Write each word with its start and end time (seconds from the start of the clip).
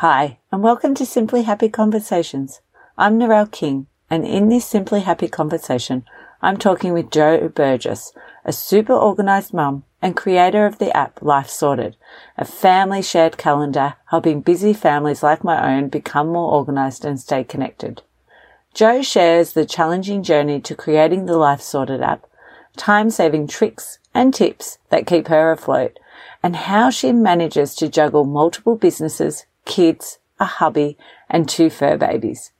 Hi, 0.00 0.38
and 0.52 0.62
welcome 0.62 0.94
to 0.94 1.04
Simply 1.04 1.42
Happy 1.42 1.68
Conversations. 1.68 2.60
I'm 2.96 3.18
Narelle 3.18 3.50
King, 3.50 3.88
and 4.08 4.24
in 4.24 4.48
this 4.48 4.64
Simply 4.64 5.00
Happy 5.00 5.26
conversation, 5.26 6.04
I'm 6.40 6.56
talking 6.56 6.92
with 6.92 7.10
Jo 7.10 7.48
Burgess, 7.48 8.12
a 8.44 8.52
super 8.52 8.92
organized 8.92 9.52
mum 9.52 9.82
and 10.00 10.16
creator 10.16 10.66
of 10.66 10.78
the 10.78 10.96
app 10.96 11.20
Life 11.20 11.48
Sorted, 11.48 11.96
a 12.36 12.44
family 12.44 13.02
shared 13.02 13.38
calendar 13.38 13.96
helping 14.10 14.40
busy 14.40 14.72
families 14.72 15.24
like 15.24 15.42
my 15.42 15.76
own 15.76 15.88
become 15.88 16.28
more 16.28 16.52
organized 16.52 17.04
and 17.04 17.18
stay 17.18 17.42
connected. 17.42 18.02
Jo 18.74 19.02
shares 19.02 19.52
the 19.52 19.66
challenging 19.66 20.22
journey 20.22 20.60
to 20.60 20.76
creating 20.76 21.26
the 21.26 21.36
Life 21.36 21.60
Sorted 21.60 22.02
app, 22.02 22.24
time 22.76 23.10
saving 23.10 23.48
tricks 23.48 23.98
and 24.14 24.32
tips 24.32 24.78
that 24.90 25.08
keep 25.08 25.26
her 25.26 25.50
afloat, 25.50 25.98
and 26.40 26.54
how 26.54 26.88
she 26.88 27.10
manages 27.10 27.74
to 27.74 27.88
juggle 27.88 28.22
multiple 28.22 28.76
businesses, 28.76 29.44
kids, 29.68 30.18
a 30.40 30.46
hubby, 30.46 30.98
and 31.30 31.48
two 31.48 31.70
fur 31.70 31.96
babies. 31.96 32.50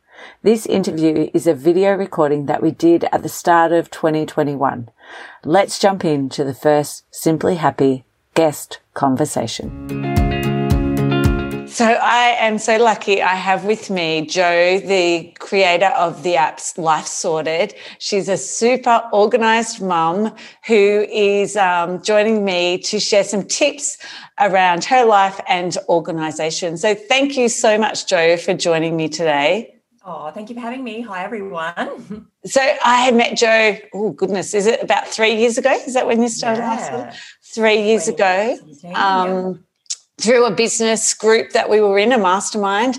This 0.43 0.67
interview 0.67 1.31
is 1.35 1.49
a 1.49 1.55
video 1.55 1.95
recording 1.95 2.47
that 2.47 2.63
we 2.63 2.71
did 2.71 3.05
at 3.11 3.25
the 3.25 3.29
start 3.29 3.73
of 3.73 3.91
2021. 3.91 4.91
Let's 5.45 5.79
jump 5.79 6.05
into 6.05 6.45
the 6.45 6.55
first 6.55 7.05
Simply 7.11 7.57
Happy 7.57 8.05
guest 8.35 8.79
conversation. 8.95 10.28
So 11.79 11.85
I 11.85 12.35
am 12.41 12.59
so 12.59 12.77
lucky 12.77 13.23
I 13.23 13.37
have 13.37 13.65
with 13.65 13.89
me 13.89 14.27
Jo, 14.27 14.81
the 14.81 15.33
creator 15.39 15.93
of 15.97 16.25
the 16.25 16.35
apps 16.35 16.77
Life 16.77 17.07
Sorted. 17.07 17.73
She's 18.01 18.29
a 18.29 18.37
super 18.37 19.01
organized 19.13 19.81
mum 19.81 20.35
who 20.67 21.07
is 21.09 21.57
um, 21.57 22.03
joining 22.03 22.45
me 22.45 22.79
to 22.79 22.99
share 22.99 23.23
some 23.23 23.45
tips 23.45 23.97
around 24.41 24.87
her 24.87 25.05
life 25.05 25.41
and 25.47 25.79
organization. 25.89 26.79
So 26.79 26.97
thank 26.97 27.37
you 27.37 27.49
so 27.49 27.79
much, 27.79 28.09
Jo, 28.09 28.37
for 28.39 28.55
joining 28.55 28.97
me 28.97 29.09
today. 29.09 29.77
Oh, 30.05 30.33
thank 30.33 30.49
you 30.49 30.57
for 30.57 30.63
having 30.63 30.83
me. 30.83 31.03
Hi, 31.03 31.23
everyone. 31.23 32.27
So 32.45 32.61
I 32.83 33.13
met 33.13 33.37
Jo, 33.37 33.79
oh, 33.95 34.11
goodness, 34.11 34.53
is 34.53 34.67
it 34.67 34.83
about 34.83 35.07
three 35.07 35.37
years 35.37 35.59
ago? 35.59 35.71
Is 35.71 35.95
that 35.95 36.09
when 36.09 36.23
you 36.23 36.29
started 36.29 36.61
yeah. 36.61 37.15
Three 37.55 37.83
years 37.83 38.09
ago. 38.09 38.59
Um, 38.95 39.65
through 40.21 40.45
a 40.45 40.51
business 40.51 41.15
group 41.15 41.51
that 41.53 41.71
we 41.71 41.81
were 41.81 41.99
in, 41.99 42.13
a 42.13 42.19
mastermind. 42.19 42.99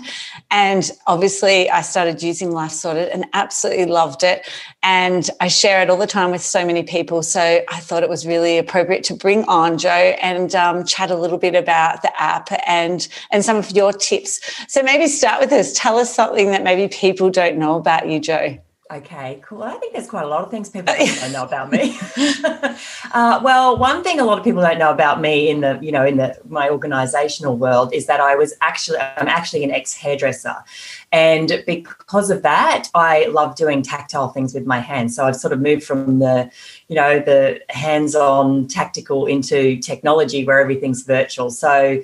And 0.50 0.90
obviously, 1.06 1.70
I 1.70 1.82
started 1.82 2.22
using 2.22 2.50
Life 2.50 2.72
Sorted 2.72 3.08
and 3.10 3.26
absolutely 3.34 3.86
loved 3.86 4.22
it. 4.22 4.48
And 4.82 5.28
I 5.40 5.48
share 5.48 5.82
it 5.82 5.90
all 5.90 5.98
the 5.98 6.06
time 6.06 6.30
with 6.30 6.42
so 6.42 6.64
many 6.64 6.82
people. 6.82 7.22
So 7.22 7.40
I 7.40 7.80
thought 7.80 8.02
it 8.02 8.08
was 8.08 8.26
really 8.26 8.58
appropriate 8.58 9.04
to 9.04 9.14
bring 9.14 9.44
on 9.44 9.76
Jo 9.76 9.90
and 9.90 10.54
um, 10.54 10.84
chat 10.84 11.10
a 11.10 11.16
little 11.16 11.38
bit 11.38 11.54
about 11.54 12.02
the 12.02 12.20
app 12.20 12.48
and, 12.66 13.06
and 13.30 13.44
some 13.44 13.56
of 13.56 13.70
your 13.70 13.92
tips. 13.92 14.40
So 14.66 14.82
maybe 14.82 15.06
start 15.06 15.40
with 15.40 15.50
this. 15.50 15.74
Tell 15.74 15.98
us 15.98 16.14
something 16.14 16.50
that 16.50 16.64
maybe 16.64 16.88
people 16.88 17.30
don't 17.30 17.58
know 17.58 17.76
about 17.76 18.08
you, 18.08 18.18
Jo. 18.18 18.58
Okay, 18.92 19.40
cool. 19.44 19.62
I 19.62 19.76
think 19.76 19.92
there's 19.92 20.08
quite 20.08 20.24
a 20.24 20.26
lot 20.26 20.42
of 20.42 20.50
things 20.50 20.68
people 20.68 20.92
don't 21.20 21.32
know 21.32 21.44
about 21.44 21.70
me. 21.70 21.96
uh, 23.12 23.40
well, 23.40 23.76
one 23.76 24.02
thing 24.02 24.18
a 24.18 24.24
lot 24.24 24.36
of 24.36 24.42
people 24.42 24.62
don't 24.62 24.80
know 24.80 24.90
about 24.90 25.20
me 25.20 25.48
in 25.48 25.60
the, 25.60 25.78
you 25.80 25.92
know, 25.92 26.04
in 26.04 26.16
the 26.16 26.36
my 26.48 26.68
organizational 26.68 27.56
world 27.56 27.94
is 27.94 28.06
that 28.06 28.18
I 28.18 28.34
was 28.34 28.52
actually, 28.60 28.98
I'm 28.98 29.28
actually 29.28 29.62
an 29.62 29.70
ex 29.70 29.94
hairdresser, 29.94 30.56
and 31.12 31.62
because 31.68 32.30
of 32.30 32.42
that, 32.42 32.88
I 32.92 33.26
love 33.26 33.54
doing 33.54 33.82
tactile 33.82 34.30
things 34.30 34.54
with 34.54 34.66
my 34.66 34.80
hands. 34.80 35.14
So 35.14 35.24
I've 35.24 35.36
sort 35.36 35.52
of 35.52 35.60
moved 35.60 35.84
from 35.84 36.18
the, 36.18 36.50
you 36.88 36.96
know, 36.96 37.20
the 37.20 37.60
hands-on 37.68 38.66
tactical 38.66 39.26
into 39.26 39.78
technology 39.78 40.44
where 40.44 40.58
everything's 40.58 41.02
virtual. 41.02 41.50
So 41.50 42.02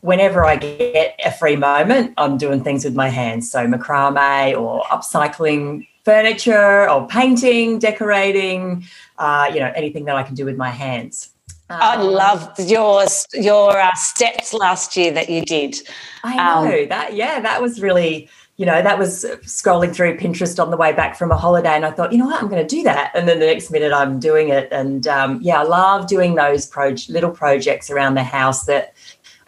whenever 0.00 0.44
I 0.44 0.56
get 0.56 1.18
a 1.24 1.30
free 1.30 1.56
moment, 1.56 2.14
I'm 2.18 2.38
doing 2.38 2.64
things 2.64 2.84
with 2.84 2.96
my 2.96 3.08
hands. 3.08 3.50
So 3.50 3.66
macrame 3.66 4.60
or 4.60 4.82
upcycling 4.84 5.86
furniture 6.04 6.88
or 6.88 7.06
painting, 7.08 7.78
decorating, 7.78 8.84
uh, 9.18 9.50
you 9.52 9.60
know, 9.60 9.72
anything 9.74 10.04
that 10.04 10.16
I 10.16 10.22
can 10.22 10.34
do 10.34 10.44
with 10.44 10.56
my 10.56 10.70
hands. 10.70 11.30
Um, 11.70 11.78
I 11.80 11.96
loved 11.96 12.60
your 12.60 13.04
your 13.32 13.78
uh, 13.78 13.94
steps 13.94 14.52
last 14.52 14.96
year 14.96 15.10
that 15.12 15.30
you 15.30 15.42
did. 15.42 15.76
I 16.22 16.36
know 16.64 16.82
um, 16.82 16.88
that. 16.88 17.14
Yeah, 17.14 17.40
that 17.40 17.60
was 17.62 17.80
really. 17.80 18.28
You 18.56 18.66
know, 18.66 18.82
that 18.82 19.00
was 19.00 19.24
scrolling 19.42 19.92
through 19.92 20.16
Pinterest 20.16 20.62
on 20.62 20.70
the 20.70 20.76
way 20.76 20.92
back 20.92 21.16
from 21.16 21.32
a 21.32 21.36
holiday, 21.36 21.74
and 21.74 21.84
I 21.84 21.90
thought, 21.90 22.12
you 22.12 22.18
know 22.18 22.26
what, 22.26 22.40
I'm 22.40 22.48
going 22.48 22.64
to 22.64 22.76
do 22.76 22.84
that. 22.84 23.10
And 23.12 23.26
then 23.26 23.40
the 23.40 23.46
next 23.46 23.68
minute, 23.72 23.92
I'm 23.92 24.20
doing 24.20 24.50
it. 24.50 24.68
And 24.70 25.08
um, 25.08 25.40
yeah, 25.42 25.58
I 25.58 25.64
love 25.64 26.06
doing 26.06 26.36
those 26.36 26.64
pro- 26.64 26.94
little 27.08 27.32
projects 27.32 27.90
around 27.90 28.14
the 28.14 28.22
house 28.22 28.66
that 28.66 28.94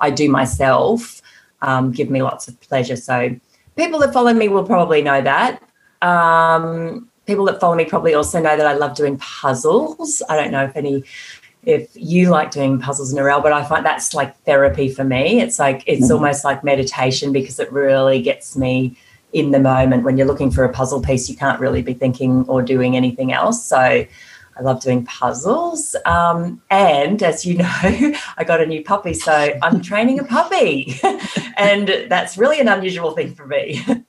I 0.00 0.10
do 0.10 0.28
myself. 0.28 1.22
Um, 1.62 1.92
give 1.92 2.10
me 2.10 2.20
lots 2.20 2.48
of 2.48 2.60
pleasure. 2.60 2.96
So 2.96 3.36
people 3.76 4.00
that 4.00 4.12
follow 4.12 4.34
me 4.34 4.48
will 4.48 4.64
probably 4.64 5.02
know 5.02 5.22
that. 5.22 5.62
Um, 6.06 7.08
people 7.26 7.44
that 7.46 7.60
follow 7.60 7.74
me 7.74 7.84
probably 7.84 8.14
also 8.14 8.40
know 8.40 8.56
that 8.56 8.66
I 8.66 8.74
love 8.74 8.96
doing 8.96 9.18
puzzles. 9.18 10.22
I 10.28 10.36
don't 10.36 10.50
know 10.50 10.64
if 10.64 10.76
any 10.76 11.04
if 11.64 11.90
you 11.94 12.30
like 12.30 12.52
doing 12.52 12.78
puzzles 12.78 13.12
in 13.12 13.18
a 13.18 13.22
Narelle, 13.22 13.42
but 13.42 13.52
I 13.52 13.64
find 13.64 13.84
that's 13.84 14.14
like 14.14 14.38
therapy 14.44 14.88
for 14.88 15.02
me. 15.02 15.40
It's 15.40 15.58
like 15.58 15.82
it's 15.86 16.04
mm-hmm. 16.04 16.14
almost 16.14 16.44
like 16.44 16.62
meditation 16.62 17.32
because 17.32 17.58
it 17.58 17.70
really 17.72 18.22
gets 18.22 18.56
me 18.56 18.96
in 19.32 19.50
the 19.50 19.58
moment. 19.58 20.04
When 20.04 20.16
you're 20.16 20.28
looking 20.28 20.52
for 20.52 20.62
a 20.62 20.72
puzzle 20.72 21.02
piece, 21.02 21.28
you 21.28 21.36
can't 21.36 21.60
really 21.60 21.82
be 21.82 21.92
thinking 21.92 22.44
or 22.46 22.62
doing 22.62 22.96
anything 22.96 23.32
else. 23.32 23.64
So 23.64 23.76
I 23.78 24.62
love 24.62 24.80
doing 24.80 25.04
puzzles. 25.04 25.96
Um, 26.04 26.62
and 26.70 27.20
as 27.22 27.44
you 27.44 27.58
know, 27.58 27.66
I 28.36 28.44
got 28.46 28.60
a 28.60 28.66
new 28.66 28.84
puppy, 28.84 29.12
so 29.12 29.58
I'm 29.60 29.82
training 29.82 30.20
a 30.20 30.24
puppy, 30.24 31.00
and 31.56 32.06
that's 32.08 32.38
really 32.38 32.60
an 32.60 32.68
unusual 32.68 33.10
thing 33.10 33.34
for 33.34 33.46
me. 33.46 33.84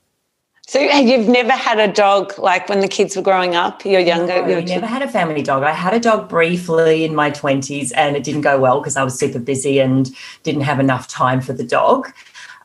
So 0.67 0.81
you've 0.81 1.29
never 1.29 1.53
had 1.53 1.79
a 1.79 1.87
dog 1.87 2.37
like 2.37 2.67
when 2.67 2.81
the 2.81 2.89
kids 2.89 3.15
were 3.15 3.21
growing 3.21 3.55
up? 3.55 3.85
You're 3.85 4.01
younger. 4.01 4.41
No, 4.41 4.47
you're 4.47 4.61
never 4.61 4.85
had 4.85 5.01
a 5.01 5.07
family 5.07 5.41
dog. 5.41 5.63
I 5.63 5.71
had 5.71 5.93
a 5.93 5.99
dog 5.99 6.27
briefly 6.27 7.05
in 7.05 7.15
my 7.15 7.29
twenties, 7.29 7.93
and 7.93 8.17
it 8.17 8.25
didn't 8.25 8.41
go 8.41 8.59
well 8.59 8.81
because 8.81 8.97
I 8.97 9.03
was 9.05 9.17
super 9.17 9.39
busy 9.39 9.79
and 9.79 10.13
didn't 10.43 10.63
have 10.63 10.81
enough 10.81 11.07
time 11.07 11.39
for 11.39 11.53
the 11.53 11.63
dog. 11.63 12.11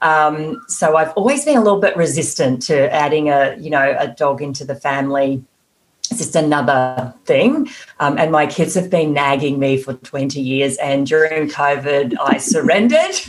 Um, 0.01 0.61
so 0.67 0.97
I've 0.97 1.13
always 1.13 1.45
been 1.45 1.57
a 1.57 1.63
little 1.63 1.79
bit 1.79 1.97
resistant 1.97 2.61
to 2.63 2.93
adding 2.93 3.29
a 3.29 3.55
you 3.61 3.71
know 3.71 3.97
a 3.97 4.09
dog 4.09 4.43
into 4.43 4.65
the 4.65 4.75
family. 4.75 5.45
It's 6.11 6.19
just 6.19 6.35
another 6.35 7.15
thing. 7.25 7.69
Um, 8.01 8.19
and 8.19 8.33
my 8.33 8.47
kids 8.49 8.75
have 8.75 8.91
been 8.91 9.13
nagging 9.13 9.61
me 9.61 9.79
for 9.81 9.95
20 9.95 10.41
years. 10.41 10.77
And 10.77 11.07
during 11.07 11.49
COVID, 11.49 12.17
I 12.21 12.37
surrendered 12.37 13.15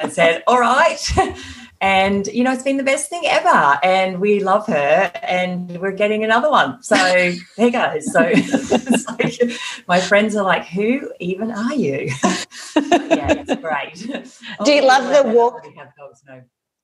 and 0.00 0.12
said, 0.12 0.44
All 0.46 0.60
right, 0.60 1.00
and 1.80 2.26
you 2.28 2.44
know 2.44 2.52
it's 2.52 2.62
been 2.62 2.76
the 2.76 2.82
best 2.82 3.08
thing 3.08 3.22
ever 3.26 3.78
and 3.82 4.20
we 4.20 4.40
love 4.40 4.66
her 4.66 5.10
and 5.22 5.78
we're 5.80 5.92
getting 5.92 6.24
another 6.24 6.50
one 6.50 6.82
so 6.82 6.94
there 7.56 7.70
goes 7.70 8.12
so 8.12 8.20
like, 9.18 9.40
my 9.88 10.00
friends 10.00 10.36
are 10.36 10.44
like 10.44 10.66
who 10.66 11.10
even 11.20 11.50
are 11.50 11.74
you 11.74 12.10
yeah 12.76 13.32
it's 13.32 13.54
great 13.56 13.94
do 14.64 14.72
you 14.72 14.82
oh, 14.82 14.86
love 14.86 15.24
the 15.24 15.32
walk 15.32 15.62
dogs, 15.98 16.22
no. 16.26 16.42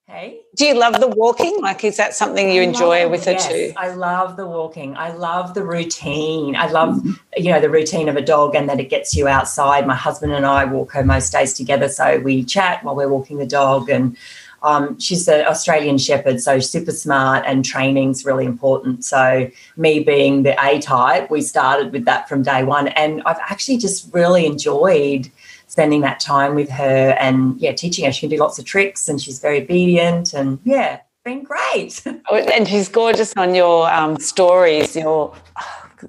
Hey. 0.09 0.39
Do 0.55 0.65
you 0.65 0.73
love 0.73 1.01
the 1.01 1.09
walking? 1.09 1.59
Like, 1.61 1.83
is 1.83 1.97
that 1.97 2.15
something 2.15 2.49
you 2.49 2.61
enjoy 2.61 3.03
love, 3.03 3.11
with 3.11 3.25
her 3.25 3.33
yes, 3.33 3.49
too? 3.49 3.73
I 3.75 3.89
love 3.89 4.37
the 4.37 4.47
walking. 4.47 4.95
I 4.95 5.11
love 5.11 5.53
the 5.53 5.65
routine. 5.65 6.55
I 6.55 6.69
love, 6.69 7.05
you 7.35 7.51
know, 7.51 7.59
the 7.59 7.69
routine 7.69 8.07
of 8.07 8.15
a 8.15 8.21
dog 8.21 8.55
and 8.55 8.69
that 8.69 8.79
it 8.79 8.89
gets 8.89 9.13
you 9.13 9.27
outside. 9.27 9.85
My 9.85 9.95
husband 9.95 10.31
and 10.31 10.45
I 10.45 10.63
walk 10.63 10.93
her 10.93 11.03
most 11.03 11.33
days 11.33 11.53
together. 11.53 11.89
So 11.89 12.19
we 12.19 12.45
chat 12.45 12.85
while 12.85 12.95
we're 12.95 13.09
walking 13.09 13.37
the 13.37 13.45
dog 13.45 13.89
and 13.89 14.15
um, 14.63 14.99
she's 14.99 15.27
an 15.27 15.45
Australian 15.45 15.97
Shepherd, 15.97 16.41
so 16.41 16.59
super 16.59 16.91
smart, 16.91 17.43
and 17.45 17.63
training's 17.63 18.25
really 18.25 18.45
important. 18.45 19.05
So, 19.05 19.49
me 19.75 19.99
being 19.99 20.43
the 20.43 20.55
A 20.63 20.79
type, 20.79 21.29
we 21.29 21.41
started 21.41 21.91
with 21.91 22.05
that 22.05 22.27
from 22.27 22.43
day 22.43 22.63
one. 22.63 22.87
And 22.89 23.21
I've 23.25 23.39
actually 23.39 23.77
just 23.77 24.13
really 24.13 24.45
enjoyed 24.45 25.29
spending 25.67 26.01
that 26.01 26.19
time 26.19 26.55
with 26.55 26.69
her 26.69 27.15
and, 27.19 27.59
yeah, 27.59 27.73
teaching 27.73 28.05
her. 28.05 28.11
She 28.11 28.21
can 28.21 28.29
do 28.29 28.37
lots 28.37 28.57
of 28.57 28.65
tricks 28.65 29.07
and 29.09 29.21
she's 29.21 29.39
very 29.39 29.61
obedient. 29.61 30.33
And, 30.33 30.59
yeah, 30.63 31.01
been 31.23 31.43
great. 31.43 32.01
Oh, 32.29 32.35
and 32.35 32.67
she's 32.67 32.89
gorgeous 32.89 33.33
on 33.35 33.53
your 33.53 33.89
um, 33.91 34.17
stories. 34.17 34.95
Your 34.95 35.35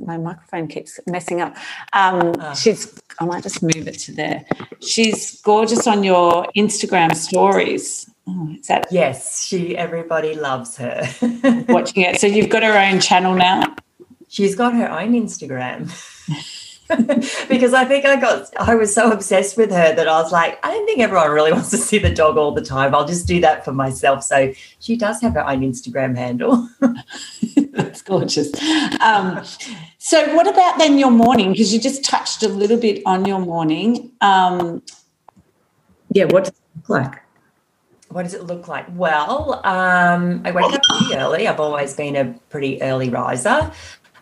my 0.01 0.17
microphone 0.17 0.69
keeps 0.69 1.01
messing 1.07 1.41
up. 1.41 1.57
Um, 1.93 2.35
oh. 2.41 2.55
She's. 2.55 3.01
I 3.21 3.25
might 3.25 3.43
just 3.43 3.63
move 3.63 3.89
it 3.89 3.99
to 4.01 4.13
there. 4.13 4.45
She's 4.81 5.41
gorgeous 5.43 5.87
on 5.89 6.05
your 6.05 6.47
Instagram 6.57 7.17
stories. 7.17 8.09
Oh, 8.31 8.55
is 8.59 8.67
that 8.67 8.87
yes? 8.91 9.43
She. 9.47 9.77
Everybody 9.77 10.35
loves 10.35 10.77
her. 10.77 11.03
watching 11.69 12.03
it. 12.03 12.21
So 12.21 12.27
you've 12.27 12.51
got 12.51 12.63
her 12.63 12.79
own 12.79 13.01
channel 13.01 13.35
now. 13.35 13.75
She's 14.29 14.55
got 14.55 14.75
her 14.75 14.91
own 14.91 15.13
Instagram. 15.13 15.89
because 17.49 17.73
I 17.73 17.87
think 17.87 18.05
I 18.05 18.17
got 18.17 18.55
I 18.61 18.75
was 18.75 18.95
so 18.95 19.11
obsessed 19.13 19.57
with 19.57 19.71
her 19.71 19.95
that 19.95 20.07
I 20.07 20.21
was 20.21 20.31
like, 20.31 20.59
I 20.63 20.71
don't 20.71 20.85
think 20.85 21.01
everyone 21.01 21.31
really 21.31 21.53
wants 21.59 21.71
to 21.71 21.79
see 21.79 21.99
the 21.99 22.11
dog 22.11 22.37
all 22.37 22.53
the 22.53 22.63
time. 22.63 22.95
I'll 22.95 23.07
just 23.07 23.27
do 23.27 23.41
that 23.41 23.65
for 23.65 23.73
myself. 23.73 24.23
So 24.25 24.53
she 24.79 24.97
does 24.97 25.23
have 25.23 25.33
her 25.33 25.49
own 25.49 25.61
Instagram 25.61 26.15
handle. 26.15 26.69
That's 27.73 28.03
gorgeous. 28.03 28.51
Um, 29.01 29.43
so 29.97 30.35
what 30.35 30.47
about 30.47 30.79
then 30.79 30.99
your 30.99 31.11
morning? 31.11 31.53
Because 31.53 31.73
you 31.73 31.81
just 31.81 32.05
touched 32.05 32.43
a 32.43 32.49
little 32.49 32.79
bit 32.79 33.03
on 33.07 33.25
your 33.25 33.39
morning. 33.39 34.11
Um, 34.21 34.83
yeah, 36.11 36.25
what 36.25 36.45
does 36.45 36.53
it 36.53 36.77
look 36.77 36.89
like? 36.91 37.23
What 38.11 38.23
does 38.23 38.35
it 38.35 38.45
look 38.45 38.69
like? 38.69 38.87
Well, 38.95 39.61
um, 39.65 40.43
I 40.45 40.51
wake 40.51 40.73
up 40.73 40.81
pretty 40.83 41.15
early. 41.15 41.47
I've 41.47 41.61
always 41.61 41.95
been 41.95 42.17
a 42.17 42.35
pretty 42.49 42.81
early 42.81 43.11
riser. 43.11 43.71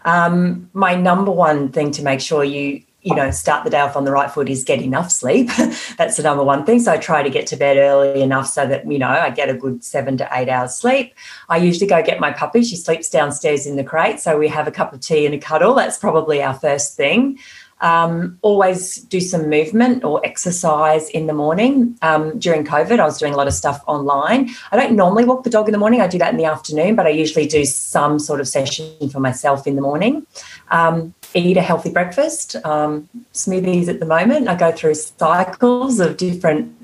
Um, 0.05 0.71
my 0.73 0.95
number 0.95 1.31
one 1.31 1.71
thing 1.71 1.91
to 1.93 2.03
make 2.03 2.21
sure 2.21 2.45
you 2.45 2.83
you 3.07 3.15
know 3.15 3.31
start 3.31 3.63
the 3.63 3.71
day 3.71 3.79
off 3.79 3.97
on 3.97 4.05
the 4.05 4.11
right 4.11 4.29
foot 4.29 4.49
is 4.49 4.65
get 4.65 4.83
enough 4.83 5.13
sleep. 5.13 5.49
That's 5.97 6.17
the 6.17 6.25
number 6.25 6.43
one 6.43 6.67
thing. 6.67 6.81
So 6.81 6.93
I 6.93 6.97
try 6.97 7.23
to 7.23 7.31
get 7.31 7.47
to 7.49 7.57
bed 7.57 7.77
early 7.77 8.21
enough 8.21 8.49
so 8.49 8.67
that 8.67 8.91
you 8.91 8.99
know 8.99 9.09
I 9.09 9.31
get 9.31 9.49
a 9.49 9.55
good 9.55 9.85
seven 9.85 10.17
to 10.17 10.29
eight 10.33 10.49
hours 10.49 10.75
sleep. 10.75 11.15
I 11.49 11.59
usually 11.59 11.87
go 11.87 12.03
get 12.03 12.19
my 12.19 12.33
puppy. 12.33 12.65
She 12.65 12.75
sleeps 12.75 13.09
downstairs 13.09 13.65
in 13.65 13.77
the 13.77 13.85
crate, 13.85 14.19
so 14.19 14.37
we 14.37 14.49
have 14.49 14.67
a 14.67 14.73
cup 14.73 14.93
of 14.93 15.01
tea 15.01 15.25
and 15.25 15.35
a 15.35 15.39
cuddle. 15.39 15.75
That's 15.75 15.99
probably 15.99 16.43
our 16.43 16.55
first 16.55 16.97
thing. 16.97 17.39
Um, 17.81 18.39
always 18.41 18.97
do 18.97 19.21
some 19.21 19.51
movement 19.51 20.03
or 20.03 20.25
exercise 20.25 21.11
in 21.11 21.27
the 21.27 21.35
morning. 21.35 21.99
Um, 22.01 22.39
during 22.39 22.65
COVID, 22.65 22.99
I 22.99 23.05
was 23.05 23.19
doing 23.19 23.35
a 23.35 23.37
lot 23.37 23.47
of 23.47 23.53
stuff 23.53 23.83
online. 23.87 24.51
I 24.73 24.77
don't 24.77 24.97
normally 24.97 25.25
walk 25.25 25.45
the 25.45 25.51
dog 25.51 25.69
in 25.69 25.73
the 25.73 25.79
morning, 25.79 26.01
I 26.01 26.09
do 26.09 26.19
that 26.19 26.31
in 26.31 26.39
the 26.39 26.47
afternoon, 26.47 26.97
but 26.97 27.07
I 27.07 27.11
usually 27.11 27.47
do 27.47 27.65
some 27.65 28.19
sort 28.19 28.41
of 28.41 28.49
session 28.49 29.11
for 29.11 29.21
myself 29.21 29.67
in 29.67 29.77
the 29.77 29.83
morning. 29.83 30.27
Um, 30.71 31.15
eat 31.35 31.57
a 31.57 31.63
healthy 31.63 31.91
breakfast, 31.91 32.57
um, 32.65 33.09
smoothies 33.35 33.89
at 33.89 34.01
the 34.01 34.07
moment. 34.07 34.49
I 34.49 34.55
go 34.55 34.73
through 34.73 34.95
cycles 34.95 36.01
of 36.01 36.17
different 36.17 36.75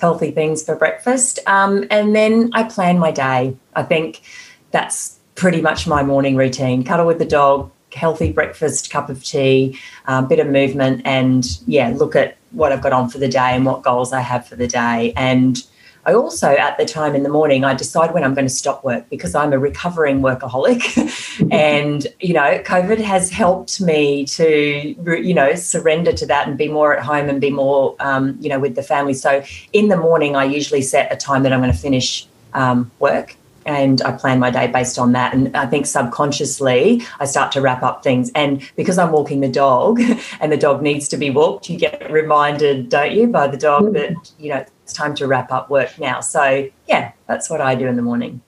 healthy 0.00 0.30
things 0.30 0.64
for 0.64 0.74
breakfast. 0.74 1.38
Um, 1.46 1.86
and 1.90 2.14
then 2.14 2.50
I 2.52 2.64
plan 2.64 2.98
my 2.98 3.10
day. 3.12 3.56
I 3.76 3.82
think 3.82 4.22
that's 4.70 5.18
pretty 5.34 5.60
much 5.60 5.86
my 5.86 6.02
morning 6.02 6.36
routine 6.36 6.84
cuddle 6.84 7.06
with 7.06 7.18
the 7.18 7.24
dog, 7.24 7.70
healthy 7.94 8.32
breakfast, 8.32 8.90
cup 8.90 9.08
of 9.08 9.22
tea, 9.24 9.78
a 10.06 10.14
um, 10.14 10.28
bit 10.28 10.38
of 10.38 10.46
movement, 10.46 11.02
and 11.04 11.58
yeah, 11.66 11.92
look 11.96 12.16
at 12.16 12.36
what 12.52 12.72
I've 12.72 12.82
got 12.82 12.92
on 12.92 13.08
for 13.08 13.18
the 13.18 13.28
day 13.28 13.54
and 13.54 13.64
what 13.64 13.82
goals 13.82 14.12
I 14.12 14.20
have 14.20 14.46
for 14.46 14.56
the 14.56 14.66
day. 14.66 15.12
And 15.16 15.62
I 16.06 16.14
also, 16.14 16.48
at 16.48 16.78
the 16.78 16.86
time 16.86 17.14
in 17.14 17.24
the 17.24 17.28
morning, 17.28 17.64
I 17.64 17.74
decide 17.74 18.14
when 18.14 18.24
I'm 18.24 18.32
going 18.34 18.46
to 18.46 18.52
stop 18.52 18.82
work 18.82 19.08
because 19.10 19.34
I'm 19.34 19.52
a 19.52 19.58
recovering 19.58 20.20
workaholic. 20.20 21.48
and, 21.52 22.06
you 22.20 22.32
know, 22.32 22.58
COVID 22.64 22.98
has 23.00 23.30
helped 23.30 23.80
me 23.82 24.24
to, 24.26 24.94
you 25.22 25.34
know, 25.34 25.54
surrender 25.54 26.12
to 26.14 26.26
that 26.26 26.48
and 26.48 26.56
be 26.56 26.68
more 26.68 26.96
at 26.96 27.04
home 27.04 27.28
and 27.28 27.40
be 27.40 27.50
more, 27.50 27.96
um, 28.00 28.36
you 28.40 28.48
know, 28.48 28.58
with 28.58 28.76
the 28.76 28.82
family. 28.82 29.12
So 29.12 29.44
in 29.74 29.88
the 29.88 29.96
morning, 29.96 30.36
I 30.36 30.44
usually 30.44 30.82
set 30.82 31.12
a 31.12 31.16
time 31.16 31.42
that 31.42 31.52
I'm 31.52 31.60
going 31.60 31.72
to 31.72 31.78
finish 31.78 32.26
um, 32.54 32.90
work 32.98 33.36
and 33.66 34.02
I 34.02 34.12
plan 34.12 34.38
my 34.38 34.50
day 34.50 34.66
based 34.66 34.98
on 34.98 35.12
that. 35.12 35.34
And 35.34 35.56
I 35.56 35.66
think 35.66 35.86
subconsciously, 35.86 37.02
I 37.18 37.24
start 37.24 37.52
to 37.52 37.60
wrap 37.60 37.82
up 37.82 38.02
things. 38.02 38.30
And 38.34 38.62
because 38.76 38.98
I'm 38.98 39.12
walking 39.12 39.40
the 39.40 39.48
dog 39.48 40.00
and 40.40 40.50
the 40.50 40.56
dog 40.56 40.82
needs 40.82 41.08
to 41.08 41.16
be 41.16 41.30
walked, 41.30 41.68
you 41.70 41.78
get 41.78 42.10
reminded, 42.10 42.88
don't 42.88 43.12
you, 43.12 43.26
by 43.26 43.46
the 43.46 43.56
dog 43.56 43.84
mm. 43.84 43.92
that, 43.94 44.32
you 44.38 44.50
know, 44.50 44.64
it's 44.82 44.92
time 44.92 45.14
to 45.16 45.26
wrap 45.26 45.52
up 45.52 45.70
work 45.70 45.98
now. 45.98 46.20
So, 46.20 46.68
yeah, 46.88 47.12
that's 47.26 47.48
what 47.50 47.60
I 47.60 47.74
do 47.74 47.86
in 47.86 47.96
the 47.96 48.02
morning. 48.02 48.40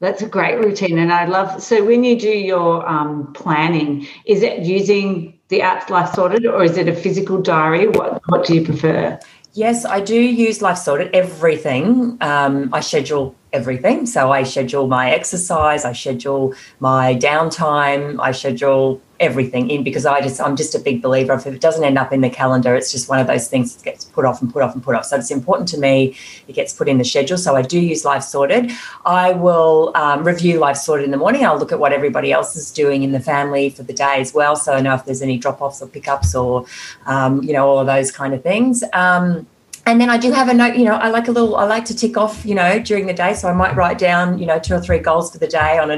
That's 0.00 0.20
a 0.20 0.28
great 0.28 0.58
routine. 0.58 0.98
And 0.98 1.12
I 1.12 1.24
love 1.24 1.62
so 1.62 1.84
when 1.84 2.04
you 2.04 2.18
do 2.18 2.28
your 2.28 2.86
um, 2.86 3.32
planning, 3.32 4.06
is 4.26 4.42
it 4.42 4.60
using 4.60 5.38
the 5.48 5.60
apps 5.60 5.88
Life 5.88 6.12
Sorted 6.12 6.44
or 6.44 6.62
is 6.64 6.76
it 6.76 6.88
a 6.88 6.94
physical 6.94 7.40
diary? 7.40 7.88
What, 7.88 8.20
what 8.26 8.44
do 8.44 8.54
you 8.54 8.64
prefer? 8.64 9.18
Yes, 9.56 9.86
I 9.86 10.00
do 10.00 10.20
use 10.20 10.60
Life 10.60 10.76
Sorted. 10.76 11.14
Everything 11.14 12.18
um, 12.20 12.68
I 12.74 12.80
schedule 12.80 13.34
everything. 13.54 14.04
So 14.04 14.30
I 14.30 14.42
schedule 14.42 14.86
my 14.86 15.10
exercise, 15.10 15.86
I 15.86 15.94
schedule 15.94 16.54
my 16.78 17.14
downtime, 17.14 18.20
I 18.20 18.32
schedule 18.32 19.00
everything 19.20 19.70
in 19.70 19.82
because 19.82 20.06
I 20.06 20.20
just 20.20 20.40
I'm 20.40 20.56
just 20.56 20.74
a 20.74 20.78
big 20.78 21.02
believer 21.02 21.32
of 21.32 21.46
if 21.46 21.54
it 21.54 21.60
doesn't 21.60 21.84
end 21.84 21.98
up 21.98 22.12
in 22.12 22.20
the 22.20 22.30
calendar, 22.30 22.74
it's 22.74 22.92
just 22.92 23.08
one 23.08 23.18
of 23.18 23.26
those 23.26 23.48
things 23.48 23.74
that 23.74 23.84
gets 23.84 24.04
put 24.04 24.24
off 24.24 24.42
and 24.42 24.52
put 24.52 24.62
off 24.62 24.74
and 24.74 24.82
put 24.82 24.94
off. 24.94 25.04
So 25.06 25.16
it's 25.16 25.30
important 25.30 25.68
to 25.70 25.78
me 25.78 26.16
it 26.48 26.52
gets 26.54 26.72
put 26.72 26.88
in 26.88 26.98
the 26.98 27.04
schedule. 27.04 27.38
So 27.38 27.56
I 27.56 27.62
do 27.62 27.80
use 27.80 28.04
Life 28.04 28.22
Sorted. 28.22 28.70
I 29.04 29.32
will 29.32 29.92
um, 29.94 30.24
review 30.24 30.58
Life 30.58 30.76
Sorted 30.76 31.04
in 31.04 31.10
the 31.10 31.16
morning. 31.16 31.44
I'll 31.44 31.58
look 31.58 31.72
at 31.72 31.78
what 31.78 31.92
everybody 31.92 32.32
else 32.32 32.56
is 32.56 32.70
doing 32.70 33.02
in 33.02 33.12
the 33.12 33.20
family 33.20 33.70
for 33.70 33.82
the 33.82 33.92
day 33.92 34.20
as 34.20 34.34
well. 34.34 34.56
So 34.56 34.74
I 34.74 34.80
know 34.80 34.94
if 34.94 35.04
there's 35.04 35.22
any 35.22 35.38
drop 35.38 35.60
offs 35.60 35.82
or 35.82 35.88
pickups 35.88 36.34
or 36.34 36.66
um, 37.06 37.42
you 37.42 37.52
know 37.52 37.66
all 37.68 37.78
of 37.78 37.86
those 37.86 38.10
kind 38.10 38.34
of 38.34 38.42
things. 38.42 38.84
Um, 38.92 39.46
and 39.86 40.00
then 40.00 40.10
I 40.10 40.18
do 40.18 40.32
have 40.32 40.48
a 40.48 40.54
note, 40.54 40.74
you 40.74 40.84
know, 40.84 40.96
I 40.96 41.10
like 41.10 41.28
a 41.28 41.30
little, 41.30 41.54
I 41.54 41.64
like 41.64 41.84
to 41.84 41.94
tick 41.94 42.16
off, 42.16 42.44
you 42.44 42.56
know, 42.56 42.80
during 42.80 43.06
the 43.06 43.14
day. 43.14 43.34
So 43.34 43.48
I 43.48 43.52
might 43.52 43.76
write 43.76 43.98
down, 43.98 44.36
you 44.36 44.44
know, 44.44 44.58
two 44.58 44.74
or 44.74 44.80
three 44.80 44.98
goals 44.98 45.30
for 45.30 45.38
the 45.38 45.46
day 45.46 45.78
on 45.78 45.92
a 45.92 45.96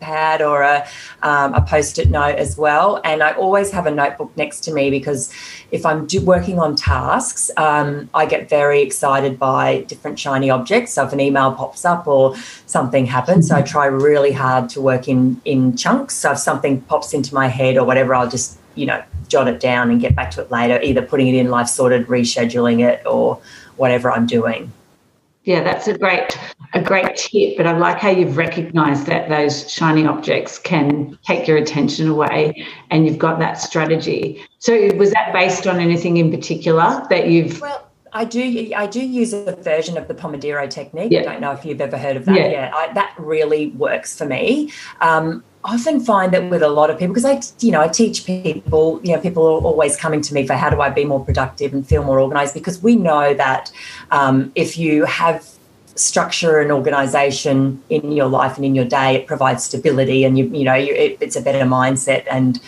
notepad 0.00 0.42
or 0.42 0.62
a, 0.62 0.86
um, 1.22 1.54
a 1.54 1.60
post-it 1.62 2.10
note 2.10 2.36
as 2.36 2.56
well. 2.56 3.00
And 3.04 3.22
I 3.22 3.32
always 3.32 3.70
have 3.70 3.86
a 3.86 3.90
notebook 3.90 4.36
next 4.36 4.60
to 4.64 4.72
me 4.72 4.90
because 4.90 5.32
if 5.70 5.84
I'm 5.86 6.06
working 6.22 6.58
on 6.58 6.76
tasks, 6.76 7.50
um, 7.56 8.08
I 8.14 8.26
get 8.26 8.48
very 8.48 8.82
excited 8.82 9.38
by 9.38 9.82
different 9.82 10.18
shiny 10.18 10.50
objects. 10.50 10.92
So 10.92 11.06
if 11.06 11.12
an 11.12 11.20
email 11.20 11.52
pops 11.52 11.84
up 11.84 12.06
or 12.06 12.36
something 12.66 13.06
happens, 13.06 13.48
so 13.48 13.56
I 13.56 13.62
try 13.62 13.86
really 13.86 14.32
hard 14.32 14.68
to 14.70 14.80
work 14.80 15.08
in 15.08 15.40
in 15.44 15.76
chunks. 15.76 16.14
So 16.14 16.32
if 16.32 16.38
something 16.38 16.80
pops 16.82 17.14
into 17.14 17.34
my 17.34 17.48
head 17.48 17.76
or 17.76 17.84
whatever, 17.84 18.14
I'll 18.14 18.28
just 18.28 18.58
you 18.76 18.86
know, 18.86 19.02
jot 19.26 19.48
it 19.48 19.58
down 19.58 19.90
and 19.90 20.00
get 20.00 20.14
back 20.14 20.30
to 20.30 20.40
it 20.40 20.50
later, 20.50 20.80
either 20.80 21.02
putting 21.02 21.26
it 21.26 21.34
in 21.34 21.50
life 21.50 21.66
sorted, 21.66 22.06
rescheduling 22.06 22.80
it, 22.80 23.04
or 23.04 23.38
whatever 23.76 24.10
I'm 24.10 24.26
doing. 24.26 24.72
Yeah, 25.44 25.62
that's 25.62 25.88
a 25.88 25.96
great 25.96 26.38
a 26.74 26.82
great 26.82 27.16
tip. 27.16 27.56
But 27.56 27.66
I 27.66 27.76
like 27.76 27.98
how 27.98 28.10
you've 28.10 28.36
recognised 28.36 29.06
that 29.06 29.28
those 29.28 29.70
shiny 29.70 30.06
objects 30.06 30.58
can 30.58 31.18
take 31.24 31.48
your 31.48 31.56
attention 31.56 32.08
away, 32.08 32.66
and 32.90 33.06
you've 33.06 33.18
got 33.18 33.38
that 33.38 33.54
strategy. 33.54 34.44
So, 34.58 34.94
was 34.96 35.10
that 35.12 35.32
based 35.32 35.66
on 35.66 35.80
anything 35.80 36.18
in 36.18 36.30
particular 36.30 37.06
that 37.08 37.28
you've? 37.28 37.60
Well, 37.60 37.90
I 38.12 38.24
do. 38.24 38.72
I 38.76 38.86
do 38.86 39.00
use 39.00 39.32
a 39.32 39.56
version 39.56 39.96
of 39.96 40.08
the 40.08 40.14
Pomodoro 40.14 40.68
technique. 40.68 41.12
Yeah. 41.12 41.20
I 41.20 41.22
don't 41.24 41.40
know 41.40 41.52
if 41.52 41.64
you've 41.64 41.80
ever 41.80 41.96
heard 41.96 42.16
of 42.16 42.26
that. 42.26 42.36
Yeah, 42.36 42.48
yeah 42.48 42.70
I, 42.74 42.92
that 42.92 43.14
really 43.18 43.68
works 43.68 44.16
for 44.16 44.26
me. 44.26 44.72
Um, 45.00 45.44
often 45.64 46.00
find 46.00 46.32
that 46.32 46.48
with 46.48 46.62
a 46.62 46.68
lot 46.68 46.90
of 46.90 46.98
people 46.98 47.14
because 47.14 47.24
I 47.24 47.40
you 47.64 47.72
know 47.72 47.80
I 47.80 47.88
teach 47.88 48.24
people 48.24 49.00
you 49.02 49.14
know 49.14 49.20
people 49.20 49.44
are 49.44 49.60
always 49.60 49.96
coming 49.96 50.22
to 50.22 50.34
me 50.34 50.46
for 50.46 50.54
how 50.54 50.70
do 50.70 50.80
I 50.80 50.90
be 50.90 51.04
more 51.04 51.24
productive 51.24 51.74
and 51.74 51.86
feel 51.86 52.02
more 52.02 52.18
organized 52.18 52.54
because 52.54 52.82
we 52.82 52.96
know 52.96 53.34
that 53.34 53.70
um, 54.10 54.52
if 54.54 54.78
you 54.78 55.04
have 55.04 55.46
structure 55.96 56.60
and 56.60 56.72
organization 56.72 57.82
in 57.90 58.12
your 58.12 58.26
life 58.26 58.56
and 58.56 58.64
in 58.64 58.74
your 58.74 58.86
day 58.86 59.16
it 59.16 59.26
provides 59.26 59.64
stability 59.64 60.24
and 60.24 60.38
you 60.38 60.46
you 60.46 60.64
know 60.64 60.74
you, 60.74 60.94
it, 60.94 61.18
it's 61.20 61.36
a 61.36 61.42
better 61.42 61.66
mindset 61.66 62.24
and 62.30 62.60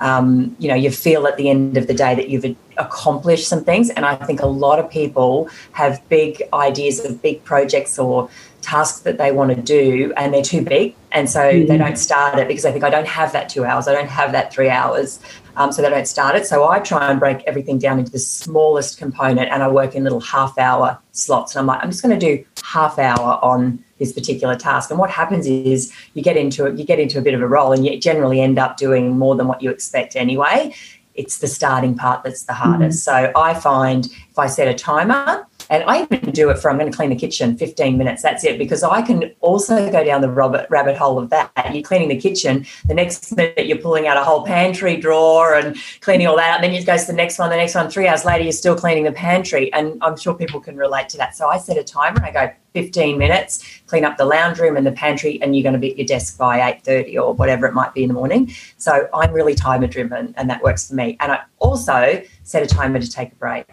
um, 0.00 0.56
you 0.58 0.68
know 0.68 0.74
you 0.74 0.90
feel 0.90 1.26
at 1.26 1.36
the 1.36 1.50
end 1.50 1.76
of 1.76 1.86
the 1.86 1.94
day 1.94 2.14
that 2.14 2.30
you've 2.30 2.56
accomplished 2.78 3.48
some 3.48 3.64
things. 3.64 3.90
And 3.90 4.06
I 4.06 4.14
think 4.14 4.40
a 4.40 4.46
lot 4.46 4.78
of 4.78 4.88
people 4.90 5.48
have 5.72 6.00
big 6.08 6.42
ideas 6.52 7.04
of 7.04 7.20
big 7.20 7.44
projects 7.44 7.98
or 7.98 8.30
tasks 8.62 9.00
that 9.00 9.18
they 9.18 9.32
want 9.32 9.54
to 9.54 9.60
do 9.60 10.12
and 10.16 10.32
they're 10.32 10.42
too 10.42 10.62
big 10.62 10.94
and 11.12 11.28
so 11.30 11.40
mm-hmm. 11.40 11.66
they 11.66 11.78
don't 11.78 11.96
start 11.96 12.38
it 12.38 12.48
because 12.48 12.62
they 12.62 12.72
think 12.72 12.84
i 12.84 12.90
don't 12.90 13.06
have 13.06 13.32
that 13.32 13.48
two 13.48 13.64
hours. 13.64 13.88
I 13.88 13.92
don't 13.92 14.08
have 14.08 14.32
that 14.32 14.52
three 14.52 14.68
hours. 14.68 15.20
Um, 15.56 15.72
so 15.72 15.82
they 15.82 15.90
don't 15.90 16.06
start 16.06 16.36
it. 16.36 16.46
So 16.46 16.68
i 16.68 16.78
try 16.78 17.10
and 17.10 17.18
break 17.18 17.42
everything 17.46 17.78
down 17.78 17.98
into 17.98 18.12
the 18.12 18.18
smallest 18.18 18.98
component 18.98 19.50
and 19.50 19.62
i 19.62 19.68
work 19.68 19.94
in 19.94 20.04
little 20.04 20.20
half 20.20 20.56
hour 20.58 20.98
slots. 21.12 21.54
And 21.54 21.60
i'm 21.60 21.66
like 21.66 21.82
i'm 21.82 21.90
just 21.90 22.02
going 22.02 22.18
to 22.18 22.26
do 22.26 22.44
half 22.64 22.98
hour 22.98 23.38
on 23.42 23.84
this 23.98 24.12
particular 24.12 24.54
task. 24.54 24.90
And 24.90 24.98
what 24.98 25.10
happens 25.10 25.46
is 25.46 25.92
you 26.14 26.22
get 26.22 26.36
into 26.36 26.66
it 26.66 26.78
you 26.78 26.84
get 26.84 27.00
into 27.00 27.18
a 27.18 27.22
bit 27.22 27.34
of 27.34 27.40
a 27.40 27.48
roll 27.48 27.72
and 27.72 27.84
you 27.84 27.98
generally 27.98 28.40
end 28.40 28.58
up 28.58 28.76
doing 28.76 29.18
more 29.18 29.34
than 29.36 29.48
what 29.48 29.62
you 29.62 29.70
expect 29.70 30.16
anyway. 30.16 30.74
It's 31.14 31.38
the 31.38 31.48
starting 31.48 31.96
part 31.96 32.22
that's 32.22 32.44
the 32.44 32.52
hardest. 32.52 33.06
Mm-hmm. 33.06 33.32
so 33.32 33.40
i 33.40 33.54
find 33.54 34.06
if 34.06 34.38
i 34.38 34.46
set 34.46 34.68
a 34.68 34.74
timer 34.74 35.46
And 35.70 35.84
I 35.84 36.02
even 36.02 36.30
do 36.30 36.50
it 36.50 36.58
for 36.58 36.70
I'm 36.70 36.78
going 36.78 36.90
to 36.90 36.96
clean 36.96 37.10
the 37.10 37.16
kitchen 37.16 37.56
15 37.56 37.98
minutes. 37.98 38.22
That's 38.22 38.44
it. 38.44 38.58
Because 38.58 38.82
I 38.82 39.02
can 39.02 39.34
also 39.40 39.90
go 39.90 40.04
down 40.04 40.20
the 40.20 40.30
rabbit, 40.30 40.66
rabbit 40.70 40.96
hole 40.96 41.18
of 41.18 41.30
that. 41.30 41.50
You're 41.72 41.82
cleaning 41.82 42.08
the 42.08 42.18
kitchen. 42.18 42.66
The 42.86 42.94
next 42.94 43.36
minute 43.36 43.66
you're 43.66 43.78
pulling 43.78 44.06
out 44.06 44.16
a 44.16 44.24
whole 44.24 44.44
pantry 44.44 44.96
drawer 44.96 45.54
and 45.54 45.76
cleaning 46.00 46.26
all 46.26 46.36
that. 46.36 46.56
And 46.56 46.64
then 46.64 46.72
you 46.72 46.84
go 46.84 46.96
to 46.96 47.06
the 47.06 47.12
next 47.12 47.38
one, 47.38 47.50
the 47.50 47.56
next 47.56 47.74
one. 47.74 47.90
Three 47.90 48.06
hours 48.06 48.24
later, 48.24 48.44
you're 48.44 48.52
still 48.52 48.76
cleaning 48.76 49.04
the 49.04 49.12
pantry. 49.12 49.72
And 49.72 49.98
I'm 50.02 50.16
sure 50.16 50.34
people 50.34 50.60
can 50.60 50.76
relate 50.76 51.08
to 51.10 51.18
that. 51.18 51.36
So 51.36 51.48
I 51.48 51.58
set 51.58 51.76
a 51.76 51.84
timer 51.84 52.24
I 52.24 52.30
go 52.30 52.50
15 52.74 53.18
minutes, 53.18 53.80
clean 53.86 54.04
up 54.04 54.16
the 54.16 54.24
lounge 54.24 54.58
room 54.58 54.76
and 54.76 54.86
the 54.86 54.92
pantry, 54.92 55.40
and 55.42 55.56
you're 55.56 55.62
going 55.62 55.72
to 55.72 55.78
be 55.78 55.90
at 55.90 55.98
your 55.98 56.06
desk 56.06 56.38
by 56.38 56.60
8.30 56.84 57.20
or 57.20 57.34
whatever 57.34 57.66
it 57.66 57.74
might 57.74 57.94
be 57.94 58.02
in 58.02 58.08
the 58.08 58.14
morning. 58.14 58.52
So 58.76 59.08
I'm 59.12 59.32
really 59.32 59.54
timer 59.54 59.86
driven 59.86 60.34
and 60.36 60.48
that 60.50 60.62
works 60.62 60.88
for 60.88 60.94
me. 60.94 61.16
And 61.20 61.32
I 61.32 61.40
also 61.58 62.22
set 62.44 62.62
a 62.62 62.66
timer 62.66 63.00
to 63.00 63.10
take 63.10 63.32
a 63.32 63.36
break. 63.36 63.66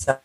So 0.00 0.16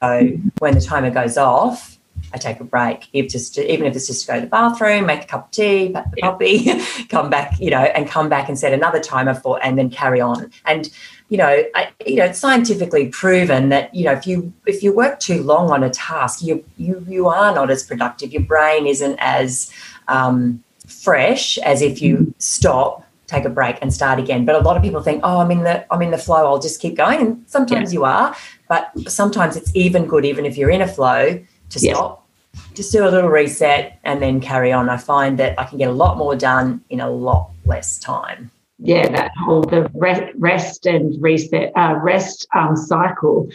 when 0.59 0.73
the 0.73 0.79
timer 0.79 1.11
goes 1.11 1.37
off, 1.37 1.99
I 2.33 2.37
take 2.37 2.61
a 2.61 2.63
break. 2.63 3.09
If 3.11 3.27
just 3.27 3.57
even 3.57 3.85
if 3.85 3.93
it's 3.93 4.07
just 4.07 4.21
to 4.21 4.27
go 4.27 4.35
to 4.35 4.41
the 4.41 4.47
bathroom, 4.47 5.05
make 5.05 5.25
a 5.25 5.27
cup 5.27 5.45
of 5.47 5.51
tea, 5.51 5.91
pat 5.91 6.11
the 6.11 6.21
puppy, 6.21 7.05
come 7.09 7.29
back, 7.29 7.59
you 7.59 7.71
know, 7.71 7.81
and 7.81 8.07
come 8.07 8.29
back 8.29 8.47
and 8.47 8.57
set 8.57 8.71
another 8.71 9.01
timer 9.01 9.33
for, 9.33 9.61
and 9.61 9.77
then 9.77 9.89
carry 9.89 10.21
on. 10.21 10.49
And 10.65 10.89
you 11.27 11.37
know, 11.37 11.63
I, 11.75 11.89
you 12.05 12.15
know, 12.15 12.25
it's 12.25 12.39
scientifically 12.39 13.09
proven 13.09 13.67
that 13.69 13.93
you 13.93 14.05
know 14.05 14.13
if 14.13 14.25
you 14.25 14.53
if 14.65 14.81
you 14.81 14.95
work 14.95 15.19
too 15.19 15.43
long 15.43 15.69
on 15.71 15.83
a 15.83 15.89
task, 15.89 16.41
you 16.41 16.63
you 16.77 17.05
you 17.09 17.27
are 17.27 17.53
not 17.53 17.69
as 17.69 17.83
productive. 17.83 18.31
Your 18.31 18.43
brain 18.43 18.87
isn't 18.87 19.17
as 19.19 19.73
um, 20.07 20.63
fresh 20.87 21.57
as 21.57 21.81
if 21.81 22.01
you 22.01 22.33
stop 22.37 23.05
take 23.27 23.45
a 23.45 23.49
break 23.49 23.77
and 23.81 23.93
start 23.93 24.19
again. 24.19 24.45
But 24.45 24.55
a 24.55 24.59
lot 24.59 24.77
of 24.77 24.83
people 24.83 25.01
think, 25.01 25.21
oh, 25.23 25.39
I'm 25.39 25.51
in 25.51 25.63
the 25.63 25.91
I'm 25.93 26.01
in 26.01 26.11
the 26.11 26.17
flow. 26.17 26.45
I'll 26.45 26.59
just 26.59 26.79
keep 26.79 26.95
going. 26.95 27.19
And 27.19 27.43
sometimes 27.47 27.91
yeah. 27.91 27.99
you 27.99 28.05
are, 28.05 28.35
but 28.67 28.91
sometimes 29.07 29.55
it's 29.55 29.71
even 29.75 30.05
good, 30.05 30.25
even 30.25 30.45
if 30.45 30.57
you're 30.57 30.69
in 30.69 30.81
a 30.81 30.87
flow, 30.87 31.43
to 31.69 31.79
stop, 31.79 32.27
just 32.73 32.91
do 32.91 33.07
a 33.07 33.09
little 33.09 33.29
reset 33.29 33.99
and 34.03 34.21
then 34.21 34.39
carry 34.39 34.71
on. 34.71 34.89
I 34.89 34.97
find 34.97 35.37
that 35.39 35.59
I 35.59 35.65
can 35.65 35.77
get 35.77 35.89
a 35.89 35.93
lot 35.93 36.17
more 36.17 36.35
done 36.35 36.81
in 36.89 36.99
a 36.99 37.09
lot 37.09 37.51
less 37.65 37.99
time. 37.99 38.51
Yeah, 38.77 39.07
that 39.09 39.31
whole 39.43 39.61
the 39.61 39.89
rest, 39.93 40.33
rest 40.37 40.85
and 40.85 41.15
reset, 41.21 41.71
uh, 41.75 41.99
rest 42.01 42.47
um, 42.55 42.75
cycle 42.75 43.49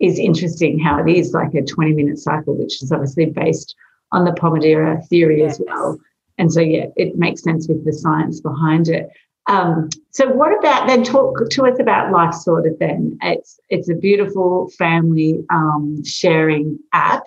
is 0.00 0.18
interesting. 0.18 0.78
How 0.78 1.02
it 1.02 1.10
is 1.10 1.32
like 1.32 1.54
a 1.54 1.62
twenty 1.62 1.92
minute 1.92 2.18
cycle, 2.18 2.54
which 2.54 2.82
is 2.82 2.92
obviously 2.92 3.26
based 3.26 3.74
on 4.12 4.24
the 4.24 4.32
Pomodoro 4.32 5.04
theory 5.08 5.40
yes. 5.40 5.54
as 5.54 5.62
well. 5.66 5.98
And 6.38 6.52
so, 6.52 6.60
yeah, 6.60 6.86
it 6.96 7.16
makes 7.16 7.42
sense 7.42 7.66
with 7.66 7.84
the 7.86 7.92
science 7.92 8.40
behind 8.40 8.88
it. 8.88 9.08
Um, 9.48 9.88
so, 10.10 10.28
what 10.28 10.56
about 10.58 10.86
then? 10.86 11.04
Talk 11.04 11.48
to 11.50 11.66
us 11.66 11.78
about 11.78 12.10
Life 12.12 12.34
Sorted. 12.34 12.78
Then 12.78 13.18
it's 13.22 13.60
it's 13.68 13.88
a 13.88 13.94
beautiful 13.94 14.70
family 14.78 15.44
um, 15.50 16.02
sharing 16.04 16.78
app, 16.92 17.22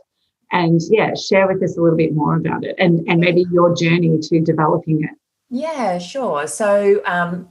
and 0.52 0.82
yeah, 0.90 1.14
share 1.16 1.48
with 1.48 1.64
us 1.64 1.78
a 1.78 1.82
little 1.82 1.98
bit 1.98 2.14
more 2.14 2.36
about 2.36 2.64
it, 2.64 2.76
and 2.78 3.08
and 3.08 3.20
maybe 3.22 3.46
your 3.52 3.74
journey 3.76 4.20
to 4.20 4.42
developing 4.42 5.04
it. 5.04 5.12
Yeah, 5.50 5.98
sure. 5.98 6.46
So, 6.48 7.02
um, 7.06 7.46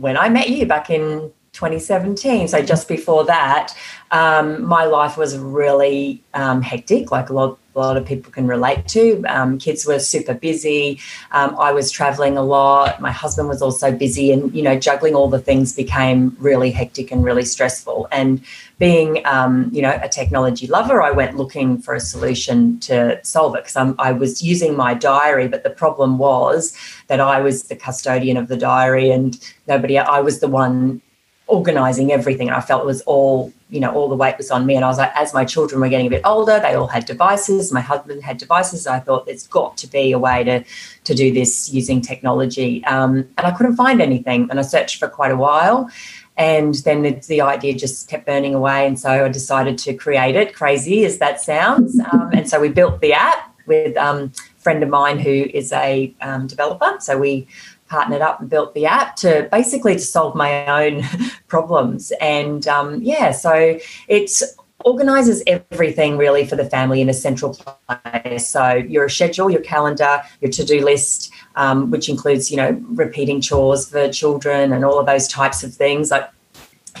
when 0.00 0.16
I 0.16 0.28
met 0.28 0.48
you 0.48 0.66
back 0.66 0.90
in 0.90 1.32
2017. 1.56 2.48
So 2.48 2.62
just 2.62 2.86
before 2.86 3.24
that, 3.24 3.74
um, 4.10 4.62
my 4.64 4.84
life 4.84 5.16
was 5.16 5.38
really 5.38 6.22
um, 6.34 6.60
hectic, 6.60 7.10
like 7.10 7.30
a 7.30 7.32
lot, 7.32 7.58
a 7.76 7.80
lot 7.80 7.96
of 7.96 8.06
people 8.06 8.32
can 8.32 8.46
relate 8.46 8.88
to. 8.88 9.22
Um, 9.28 9.58
kids 9.58 9.86
were 9.86 9.98
super 9.98 10.34
busy. 10.34 10.98
Um, 11.32 11.56
I 11.58 11.72
was 11.72 11.90
traveling 11.90 12.38
a 12.38 12.42
lot. 12.42 13.00
My 13.00 13.10
husband 13.10 13.48
was 13.48 13.60
also 13.60 13.92
busy, 13.92 14.32
and 14.32 14.54
you 14.54 14.62
know, 14.62 14.78
juggling 14.78 15.14
all 15.14 15.28
the 15.28 15.38
things 15.38 15.74
became 15.74 16.34
really 16.38 16.70
hectic 16.70 17.12
and 17.12 17.22
really 17.22 17.44
stressful. 17.44 18.08
And 18.10 18.42
being, 18.78 19.24
um, 19.26 19.70
you 19.72 19.82
know, 19.82 19.98
a 20.02 20.08
technology 20.08 20.66
lover, 20.66 21.02
I 21.02 21.10
went 21.10 21.36
looking 21.36 21.78
for 21.78 21.94
a 21.94 22.00
solution 22.00 22.80
to 22.80 23.20
solve 23.24 23.54
it 23.56 23.64
because 23.64 23.94
I 23.98 24.12
was 24.12 24.42
using 24.42 24.76
my 24.76 24.94
diary, 24.94 25.48
but 25.48 25.62
the 25.62 25.70
problem 25.70 26.18
was 26.18 26.76
that 27.08 27.20
I 27.20 27.40
was 27.40 27.64
the 27.64 27.76
custodian 27.76 28.36
of 28.36 28.48
the 28.48 28.56
diary, 28.56 29.10
and 29.10 29.38
nobody. 29.66 29.98
I 29.98 30.20
was 30.20 30.40
the 30.40 30.48
one 30.48 31.02
organizing 31.48 32.10
everything. 32.12 32.48
And 32.48 32.56
I 32.56 32.60
felt 32.60 32.82
it 32.82 32.86
was 32.86 33.02
all, 33.02 33.52
you 33.70 33.78
know, 33.78 33.92
all 33.92 34.08
the 34.08 34.16
weight 34.16 34.36
was 34.36 34.50
on 34.50 34.66
me. 34.66 34.74
And 34.74 34.84
I 34.84 34.88
was 34.88 34.98
like, 34.98 35.12
as 35.14 35.32
my 35.32 35.44
children 35.44 35.80
were 35.80 35.88
getting 35.88 36.08
a 36.08 36.10
bit 36.10 36.22
older, 36.24 36.58
they 36.58 36.74
all 36.74 36.88
had 36.88 37.04
devices. 37.04 37.72
My 37.72 37.80
husband 37.80 38.22
had 38.24 38.38
devices. 38.38 38.86
I 38.86 38.98
thought 38.98 39.26
there's 39.26 39.46
got 39.46 39.76
to 39.78 39.86
be 39.86 40.12
a 40.12 40.18
way 40.18 40.42
to 40.44 40.64
to 41.04 41.14
do 41.14 41.32
this 41.32 41.72
using 41.72 42.00
technology. 42.00 42.84
Um, 42.84 43.28
and 43.38 43.46
I 43.46 43.52
couldn't 43.52 43.76
find 43.76 44.02
anything. 44.02 44.48
And 44.50 44.58
I 44.58 44.62
searched 44.62 44.98
for 44.98 45.08
quite 45.08 45.30
a 45.30 45.36
while. 45.36 45.88
And 46.36 46.74
then 46.74 47.02
the, 47.02 47.12
the, 47.28 47.40
idea 47.40 47.74
just 47.74 48.10
kept 48.10 48.26
burning 48.26 48.54
away. 48.54 48.86
And 48.86 49.00
so 49.00 49.24
I 49.24 49.28
decided 49.28 49.78
to 49.78 49.94
create 49.94 50.36
it, 50.36 50.52
crazy 50.54 51.06
as 51.06 51.16
that 51.18 51.40
sounds. 51.40 51.98
Um, 52.12 52.30
and 52.34 52.46
so 52.46 52.60
we 52.60 52.68
built 52.68 53.00
the 53.00 53.14
app 53.14 53.54
with 53.66 53.96
um, 53.96 54.32
a 54.58 54.60
friend 54.60 54.82
of 54.82 54.90
mine 54.90 55.18
who 55.18 55.30
is 55.54 55.72
a 55.72 56.14
um, 56.20 56.46
developer. 56.46 56.96
So 57.00 57.16
we 57.16 57.48
partnered 57.88 58.20
up 58.20 58.40
and 58.40 58.50
built 58.50 58.74
the 58.74 58.86
app 58.86 59.16
to 59.16 59.48
basically 59.50 59.94
to 59.94 60.00
solve 60.00 60.34
my 60.34 60.86
own 60.86 61.02
problems. 61.48 62.12
And 62.20 62.66
um, 62.68 63.02
yeah, 63.02 63.32
so 63.32 63.78
it's 64.08 64.42
organizes 64.84 65.42
everything 65.46 66.16
really 66.16 66.46
for 66.46 66.54
the 66.54 66.64
family 66.64 67.00
in 67.00 67.08
a 67.08 67.14
central 67.14 67.58
place. 67.88 68.48
So 68.48 68.74
your 68.74 69.08
schedule, 69.08 69.50
your 69.50 69.62
calendar, 69.62 70.22
your 70.40 70.50
to-do 70.50 70.84
list, 70.84 71.32
um, 71.56 71.90
which 71.90 72.08
includes 72.08 72.50
you 72.50 72.56
know 72.56 72.80
repeating 72.90 73.40
chores 73.40 73.88
for 73.88 74.08
children 74.10 74.72
and 74.72 74.84
all 74.84 74.98
of 74.98 75.06
those 75.06 75.26
types 75.28 75.64
of 75.64 75.74
things. 75.74 76.10
Like 76.10 76.30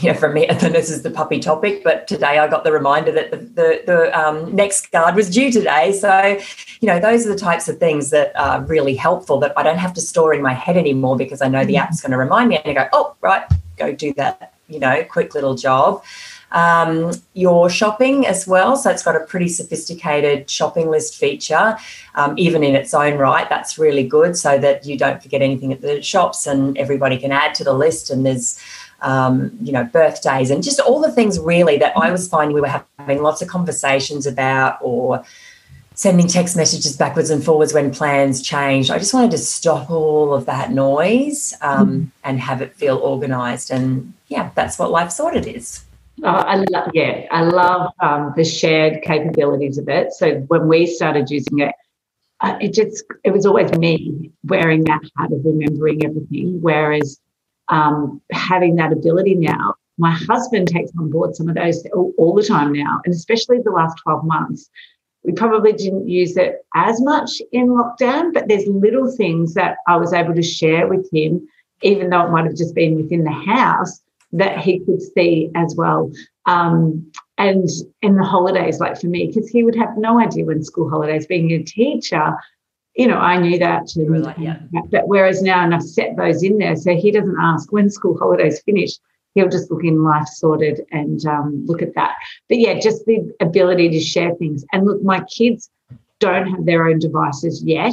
you 0.00 0.12
know, 0.12 0.18
for 0.18 0.32
me, 0.32 0.46
and 0.48 0.60
this 0.74 0.90
is 0.90 1.02
the 1.02 1.10
puppy 1.10 1.38
topic, 1.38 1.82
but 1.84 2.06
today 2.06 2.38
I 2.38 2.48
got 2.48 2.64
the 2.64 2.72
reminder 2.72 3.12
that 3.12 3.30
the, 3.30 3.36
the, 3.36 3.82
the 3.86 4.18
um, 4.18 4.52
NexGard 4.52 5.14
was 5.14 5.30
due 5.30 5.50
today. 5.50 5.92
So, 5.92 6.38
you 6.80 6.86
know, 6.86 7.00
those 7.00 7.26
are 7.26 7.30
the 7.30 7.38
types 7.38 7.68
of 7.68 7.78
things 7.78 8.10
that 8.10 8.32
are 8.36 8.62
really 8.62 8.94
helpful 8.94 9.38
that 9.40 9.52
I 9.56 9.62
don't 9.62 9.78
have 9.78 9.94
to 9.94 10.00
store 10.00 10.34
in 10.34 10.42
my 10.42 10.52
head 10.52 10.76
anymore 10.76 11.16
because 11.16 11.42
I 11.42 11.48
know 11.48 11.64
the 11.64 11.76
app's 11.76 12.00
going 12.00 12.12
to 12.12 12.18
remind 12.18 12.48
me 12.48 12.58
and 12.58 12.78
I 12.78 12.84
go, 12.84 12.88
oh, 12.92 13.16
right, 13.20 13.44
go 13.76 13.92
do 13.92 14.12
that, 14.14 14.54
you 14.68 14.78
know, 14.78 15.04
quick 15.04 15.34
little 15.34 15.54
job. 15.54 16.02
Um, 16.52 17.10
your 17.34 17.68
shopping 17.68 18.24
as 18.24 18.46
well. 18.46 18.76
So 18.76 18.88
it's 18.88 19.02
got 19.02 19.16
a 19.16 19.20
pretty 19.20 19.48
sophisticated 19.48 20.48
shopping 20.48 20.88
list 20.88 21.16
feature, 21.16 21.76
um, 22.14 22.38
even 22.38 22.62
in 22.62 22.76
its 22.76 22.94
own 22.94 23.18
right. 23.18 23.48
That's 23.48 23.78
really 23.78 24.06
good 24.06 24.36
so 24.36 24.56
that 24.56 24.86
you 24.86 24.96
don't 24.96 25.20
forget 25.20 25.42
anything 25.42 25.72
at 25.72 25.80
the 25.80 26.00
shops 26.00 26.46
and 26.46 26.78
everybody 26.78 27.18
can 27.18 27.32
add 27.32 27.54
to 27.56 27.64
the 27.64 27.72
list 27.72 28.10
and 28.10 28.24
there's 28.24 28.60
um, 29.02 29.56
you 29.60 29.72
know, 29.72 29.84
birthdays 29.84 30.50
and 30.50 30.62
just 30.62 30.80
all 30.80 31.00
the 31.00 31.12
things 31.12 31.38
really 31.38 31.76
that 31.78 31.96
I 31.96 32.10
was 32.10 32.28
finding 32.28 32.54
we 32.54 32.60
were 32.60 32.82
having 32.98 33.22
lots 33.22 33.42
of 33.42 33.48
conversations 33.48 34.26
about 34.26 34.78
or 34.80 35.24
sending 35.94 36.26
text 36.26 36.56
messages 36.56 36.96
backwards 36.96 37.30
and 37.30 37.42
forwards 37.42 37.72
when 37.72 37.90
plans 37.90 38.42
changed. 38.42 38.90
I 38.90 38.98
just 38.98 39.14
wanted 39.14 39.30
to 39.30 39.38
stop 39.38 39.90
all 39.90 40.34
of 40.34 40.44
that 40.46 40.70
noise 40.70 41.54
um, 41.62 41.88
mm. 41.88 42.10
and 42.22 42.38
have 42.38 42.60
it 42.60 42.74
feel 42.74 42.98
organized. 42.98 43.70
And 43.70 44.12
yeah, 44.28 44.50
that's 44.54 44.78
what 44.78 44.90
Life 44.90 45.10
Sorted 45.10 45.46
is. 45.46 45.84
Oh, 46.22 46.28
I 46.28 46.56
love, 46.70 46.90
yeah, 46.94 47.26
I 47.30 47.42
love 47.42 47.92
um, 48.00 48.32
the 48.36 48.44
shared 48.44 49.02
capabilities 49.02 49.78
of 49.78 49.88
it. 49.88 50.12
So 50.12 50.36
when 50.48 50.68
we 50.68 50.86
started 50.86 51.30
using 51.30 51.60
it, 51.60 51.74
uh, 52.40 52.58
it 52.60 52.74
just 52.74 53.04
it 53.24 53.30
was 53.30 53.46
always 53.46 53.72
me 53.78 54.30
wearing 54.44 54.84
that 54.84 55.00
hat 55.16 55.32
of 55.32 55.40
remembering 55.44 56.04
everything, 56.04 56.60
whereas 56.60 57.18
um, 57.68 58.20
having 58.32 58.76
that 58.76 58.92
ability 58.92 59.34
now. 59.34 59.74
My 59.98 60.12
husband 60.12 60.68
takes 60.68 60.90
on 60.98 61.10
board 61.10 61.34
some 61.34 61.48
of 61.48 61.54
those 61.54 61.86
all, 61.94 62.12
all 62.18 62.34
the 62.34 62.42
time 62.42 62.72
now, 62.72 63.00
and 63.04 63.14
especially 63.14 63.58
the 63.64 63.70
last 63.70 63.96
12 64.04 64.24
months. 64.24 64.68
We 65.24 65.32
probably 65.32 65.72
didn't 65.72 66.08
use 66.08 66.36
it 66.36 66.64
as 66.74 67.00
much 67.02 67.42
in 67.50 67.68
lockdown, 67.68 68.32
but 68.32 68.46
there's 68.46 68.66
little 68.66 69.10
things 69.10 69.54
that 69.54 69.78
I 69.88 69.96
was 69.96 70.12
able 70.12 70.34
to 70.34 70.42
share 70.42 70.86
with 70.86 71.08
him, 71.12 71.48
even 71.82 72.10
though 72.10 72.24
it 72.24 72.30
might 72.30 72.44
have 72.44 72.54
just 72.54 72.74
been 72.74 72.94
within 72.94 73.24
the 73.24 73.32
house, 73.32 74.02
that 74.32 74.58
he 74.58 74.80
could 74.80 75.02
see 75.02 75.50
as 75.56 75.74
well. 75.76 76.12
Um, 76.44 77.10
and 77.38 77.68
in 78.02 78.16
the 78.16 78.24
holidays, 78.24 78.78
like 78.78 79.00
for 79.00 79.08
me, 79.08 79.26
because 79.26 79.48
he 79.48 79.64
would 79.64 79.76
have 79.76 79.96
no 79.96 80.20
idea 80.20 80.44
when 80.44 80.62
school 80.62 80.88
holidays, 80.88 81.26
being 81.26 81.50
a 81.52 81.62
teacher, 81.62 82.34
you 82.96 83.06
know, 83.06 83.18
I 83.18 83.38
knew 83.38 83.58
that. 83.58 83.94
And, 83.96 84.24
like, 84.24 84.38
yeah. 84.38 84.58
But 84.90 85.06
whereas 85.06 85.42
now, 85.42 85.62
and 85.62 85.74
I've 85.74 85.82
set 85.82 86.16
those 86.16 86.42
in 86.42 86.58
there, 86.58 86.76
so 86.76 86.96
he 86.96 87.10
doesn't 87.10 87.36
ask 87.40 87.70
when 87.72 87.90
school 87.90 88.16
holidays 88.18 88.62
finish. 88.62 88.92
He'll 89.34 89.50
just 89.50 89.70
look 89.70 89.84
in 89.84 90.02
life 90.02 90.26
sorted 90.28 90.80
and 90.92 91.24
um, 91.26 91.64
look 91.66 91.82
at 91.82 91.94
that. 91.94 92.14
But 92.48 92.58
yeah, 92.58 92.78
just 92.80 93.04
the 93.04 93.30
ability 93.40 93.90
to 93.90 94.00
share 94.00 94.34
things. 94.36 94.64
And 94.72 94.86
look, 94.86 95.02
my 95.02 95.22
kids 95.24 95.70
don't 96.20 96.48
have 96.48 96.64
their 96.64 96.86
own 96.86 96.98
devices 96.98 97.62
yet, 97.62 97.92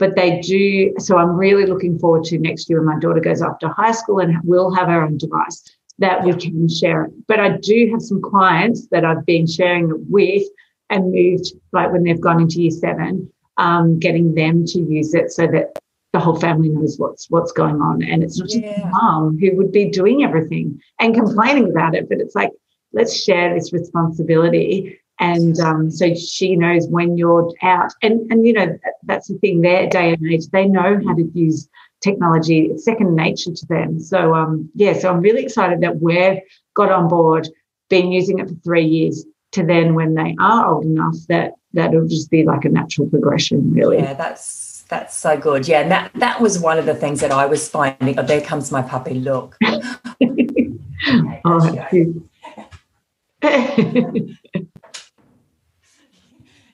but 0.00 0.16
they 0.16 0.40
do. 0.40 0.94
So 0.98 1.16
I'm 1.16 1.36
really 1.36 1.66
looking 1.66 1.96
forward 1.96 2.24
to 2.24 2.38
next 2.38 2.68
year 2.68 2.80
when 2.80 2.92
my 2.92 3.00
daughter 3.00 3.20
goes 3.20 3.40
off 3.40 3.60
to 3.60 3.68
high 3.68 3.92
school 3.92 4.18
and 4.18 4.36
will 4.42 4.74
have 4.74 4.88
her 4.88 5.04
own 5.04 5.16
device 5.16 5.62
that 6.00 6.24
we 6.24 6.32
can 6.32 6.68
share 6.68 7.04
it. 7.04 7.12
But 7.28 7.38
I 7.38 7.56
do 7.58 7.88
have 7.92 8.02
some 8.02 8.20
clients 8.20 8.88
that 8.88 9.04
I've 9.04 9.24
been 9.26 9.46
sharing 9.46 9.90
it 9.90 10.00
with 10.08 10.42
and 10.88 11.12
moved, 11.12 11.52
like 11.72 11.92
when 11.92 12.02
they've 12.02 12.20
gone 12.20 12.40
into 12.40 12.62
year 12.62 12.72
seven, 12.72 13.30
um, 13.60 13.98
getting 13.98 14.34
them 14.34 14.64
to 14.64 14.80
use 14.80 15.14
it 15.14 15.30
so 15.30 15.46
that 15.46 15.78
the 16.12 16.18
whole 16.18 16.40
family 16.40 16.70
knows 16.70 16.98
what's 16.98 17.30
what's 17.30 17.52
going 17.52 17.80
on. 17.80 18.02
And 18.02 18.24
it's 18.24 18.38
not 18.38 18.48
just 18.48 18.62
yeah. 18.62 18.88
mom 18.90 19.38
who 19.38 19.54
would 19.56 19.70
be 19.70 19.90
doing 19.90 20.24
everything 20.24 20.80
and 20.98 21.14
complaining 21.14 21.70
about 21.70 21.94
it. 21.94 22.08
But 22.08 22.18
it's 22.18 22.34
like 22.34 22.50
let's 22.92 23.14
share 23.22 23.54
this 23.54 23.72
responsibility. 23.72 24.98
And 25.20 25.60
um, 25.60 25.90
so 25.90 26.14
she 26.14 26.56
knows 26.56 26.88
when 26.88 27.18
you're 27.18 27.52
out. 27.62 27.92
And 28.02 28.32
and 28.32 28.44
you 28.44 28.54
know 28.54 28.76
that's 29.04 29.28
the 29.28 29.38
thing. 29.38 29.60
Their 29.60 29.88
day 29.88 30.14
and 30.14 30.26
age 30.26 30.48
they 30.48 30.66
know 30.66 30.98
how 31.06 31.14
to 31.14 31.30
use 31.34 31.68
technology. 32.02 32.70
It's 32.72 32.84
second 32.84 33.14
nature 33.14 33.52
to 33.52 33.66
them. 33.66 34.00
So 34.00 34.34
um 34.34 34.70
yeah 34.74 34.94
so 34.94 35.10
i'm 35.12 35.20
really 35.20 35.44
excited 35.44 35.82
that 35.82 36.00
we've 36.00 36.40
got 36.74 36.90
on 36.90 37.08
board 37.08 37.46
been 37.90 38.10
using 38.10 38.38
it 38.38 38.48
for 38.48 38.54
three 38.64 38.86
years 38.86 39.26
to 39.52 39.66
then 39.66 39.94
when 39.94 40.14
they 40.14 40.34
are 40.40 40.74
old 40.74 40.84
enough 40.84 41.16
that 41.28 41.52
that'll 41.72 42.06
just 42.06 42.30
be 42.30 42.44
like 42.44 42.64
a 42.64 42.68
natural 42.68 43.08
progression 43.08 43.72
really 43.72 43.98
yeah 43.98 44.14
that's 44.14 44.84
that's 44.88 45.16
so 45.16 45.36
good 45.36 45.68
yeah 45.68 45.80
and 45.80 45.90
that 45.90 46.10
that 46.14 46.40
was 46.40 46.58
one 46.58 46.78
of 46.78 46.86
the 46.86 46.94
things 46.94 47.20
that 47.20 47.30
i 47.30 47.46
was 47.46 47.68
finding 47.68 48.18
oh 48.18 48.22
there 48.22 48.40
comes 48.40 48.72
my 48.72 48.82
puppy 48.82 49.14
look 49.14 49.56
okay, 50.22 50.70
oh, 51.44 51.90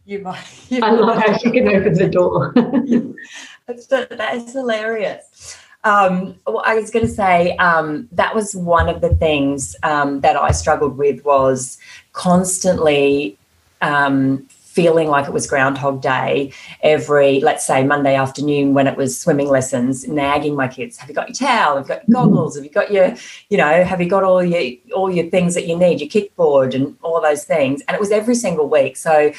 you 0.05 0.19
might. 0.21 0.45
You 0.69 0.81
I 0.83 0.91
love 0.91 1.19
how 1.19 1.37
she 1.38 1.50
can 1.50 1.69
open 1.69 1.95
the 1.95 2.09
door. 2.09 2.53
That's, 3.67 3.87
that 3.87 4.35
is 4.35 4.53
hilarious. 4.53 5.59
Um, 5.85 6.37
well, 6.47 6.62
I 6.65 6.75
was 6.75 6.91
going 6.91 7.07
to 7.07 7.12
say 7.12 7.57
um, 7.57 8.09
that 8.12 8.35
was 8.35 8.57
one 8.57 8.88
of 8.88 9.00
the 9.00 9.15
things 9.17 9.76
um, 9.83 10.21
that 10.21 10.37
I 10.37 10.50
struggled 10.50 10.97
with 10.97 11.25
was 11.25 11.79
constantly 12.12 13.38
um, 13.83 14.49
feeling 14.76 15.09
like 15.09 15.26
it 15.26 15.33
was 15.33 15.47
Groundhog 15.47 16.02
Day 16.02 16.52
every, 16.83 17.40
let's 17.40 17.66
say, 17.66 17.83
Monday 17.83 18.14
afternoon 18.14 18.75
when 18.75 18.87
it 18.87 18.95
was 18.95 19.18
swimming 19.18 19.49
lessons, 19.49 20.06
nagging 20.06 20.54
my 20.54 20.68
kids. 20.68 20.99
Have 20.99 21.09
you 21.09 21.14
got 21.14 21.28
your 21.28 21.49
towel? 21.49 21.78
Have 21.78 21.87
you 21.87 21.88
got 21.88 22.06
your 22.06 22.18
mm-hmm. 22.18 22.35
goggles? 22.35 22.56
Have 22.56 22.64
you 22.64 22.71
got 22.71 22.92
your, 22.92 23.16
you 23.49 23.56
know, 23.56 23.83
have 23.85 24.02
you 24.02 24.09
got 24.09 24.23
all 24.23 24.45
your 24.45 24.64
all 24.95 25.11
your 25.11 25.30
things 25.30 25.54
that 25.54 25.66
you 25.66 25.78
need, 25.78 26.00
your 26.02 26.11
kickboard 26.11 26.75
and 26.75 26.95
all 27.02 27.23
those 27.23 27.45
things? 27.45 27.83
And 27.88 27.95
it 27.95 28.00
was 28.00 28.11
every 28.11 28.35
single 28.35 28.68
week. 28.68 28.99
So 28.99 29.33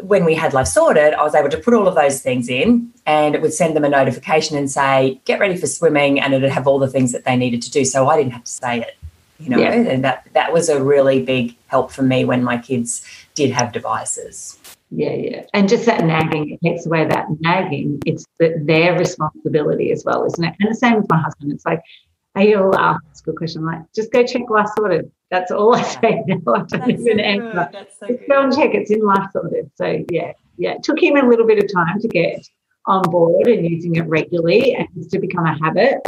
when 0.00 0.24
we 0.24 0.34
had 0.34 0.52
life 0.54 0.66
sorted, 0.66 1.14
I 1.14 1.22
was 1.22 1.36
able 1.36 1.50
to 1.50 1.58
put 1.58 1.72
all 1.72 1.86
of 1.86 1.94
those 1.94 2.20
things 2.20 2.48
in 2.48 2.92
and 3.06 3.36
it 3.36 3.42
would 3.42 3.54
send 3.54 3.76
them 3.76 3.84
a 3.84 3.88
notification 3.88 4.56
and 4.56 4.68
say, 4.68 5.20
get 5.24 5.38
ready 5.38 5.56
for 5.56 5.68
swimming. 5.68 6.20
And 6.20 6.34
it 6.34 6.42
would 6.42 6.50
have 6.50 6.66
all 6.66 6.80
the 6.80 6.88
things 6.88 7.12
that 7.12 7.24
they 7.24 7.36
needed 7.36 7.62
to 7.62 7.70
do. 7.70 7.84
So 7.84 8.08
I 8.08 8.16
didn't 8.16 8.32
have 8.32 8.44
to 8.44 8.50
say 8.50 8.80
it, 8.80 8.96
you 9.38 9.50
know, 9.50 9.58
yeah. 9.58 9.72
and 9.72 10.02
that, 10.02 10.26
that 10.32 10.52
was 10.52 10.68
a 10.68 10.82
really 10.82 11.22
big 11.22 11.54
help 11.68 11.92
for 11.92 12.02
me 12.02 12.24
when 12.24 12.42
my 12.42 12.58
kids 12.58 13.04
did 13.34 13.50
have 13.52 13.72
devices. 13.72 14.58
Yeah, 14.90 15.12
yeah. 15.12 15.46
And 15.54 15.68
just 15.68 15.86
that 15.86 16.04
nagging, 16.04 16.50
it 16.50 16.68
takes 16.68 16.86
away 16.86 17.06
that 17.06 17.26
nagging. 17.40 18.02
It's 18.06 18.26
the, 18.38 18.60
their 18.64 18.98
responsibility 18.98 19.92
as 19.92 20.04
well, 20.04 20.24
isn't 20.26 20.42
it? 20.42 20.54
And 20.58 20.70
the 20.70 20.74
same 20.74 20.96
with 20.96 21.08
my 21.08 21.18
husband. 21.18 21.52
It's 21.52 21.64
like, 21.64 21.80
he'll 22.38 22.74
ask 22.76 23.26
a 23.26 23.32
question, 23.32 23.62
I'm 23.62 23.66
like, 23.66 23.92
just 23.94 24.12
go 24.12 24.24
check 24.24 24.42
life 24.48 24.68
sorted. 24.76 25.10
That's 25.30 25.50
all 25.50 25.74
I 25.74 25.82
say 25.82 26.22
now. 26.26 26.36
I 26.54 26.58
don't 26.58 26.70
That's 26.70 26.90
even 26.90 27.18
so 27.18 27.22
answer. 27.22 27.86
So 27.98 28.06
just 28.08 28.28
go 28.28 28.42
and 28.42 28.52
check 28.54 28.74
it's 28.74 28.90
in 28.90 29.00
life 29.04 29.30
sorted. 29.32 29.70
So 29.76 30.04
yeah, 30.10 30.32
yeah. 30.58 30.72
It 30.72 30.82
took 30.82 31.00
him 31.00 31.16
a 31.16 31.28
little 31.28 31.46
bit 31.46 31.62
of 31.62 31.72
time 31.72 32.00
to 32.00 32.08
get 32.08 32.44
on 32.86 33.02
board 33.02 33.46
and 33.46 33.66
using 33.66 33.96
it 33.96 34.06
regularly 34.06 34.74
and 34.74 35.10
to 35.10 35.18
become 35.18 35.46
a 35.46 35.56
habit. 35.58 35.98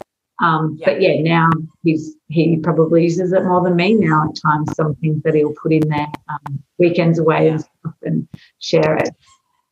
Um, 0.42 0.78
But 0.84 1.00
yeah, 1.00 1.22
now 1.22 1.48
he's 1.84 2.16
he 2.28 2.56
probably 2.56 3.04
uses 3.04 3.32
it 3.32 3.44
more 3.44 3.62
than 3.62 3.76
me 3.76 3.94
now 3.94 4.28
at 4.28 4.36
times. 4.42 4.74
Some 4.74 4.96
things 4.96 5.22
that 5.22 5.34
he'll 5.34 5.54
put 5.54 5.72
in 5.72 5.88
there 5.88 6.08
um, 6.28 6.62
weekends 6.78 7.18
away 7.18 7.46
yeah. 7.46 7.52
and 7.52 7.60
stuff 7.60 7.94
and 8.02 8.28
share 8.58 8.96
it. 8.96 9.10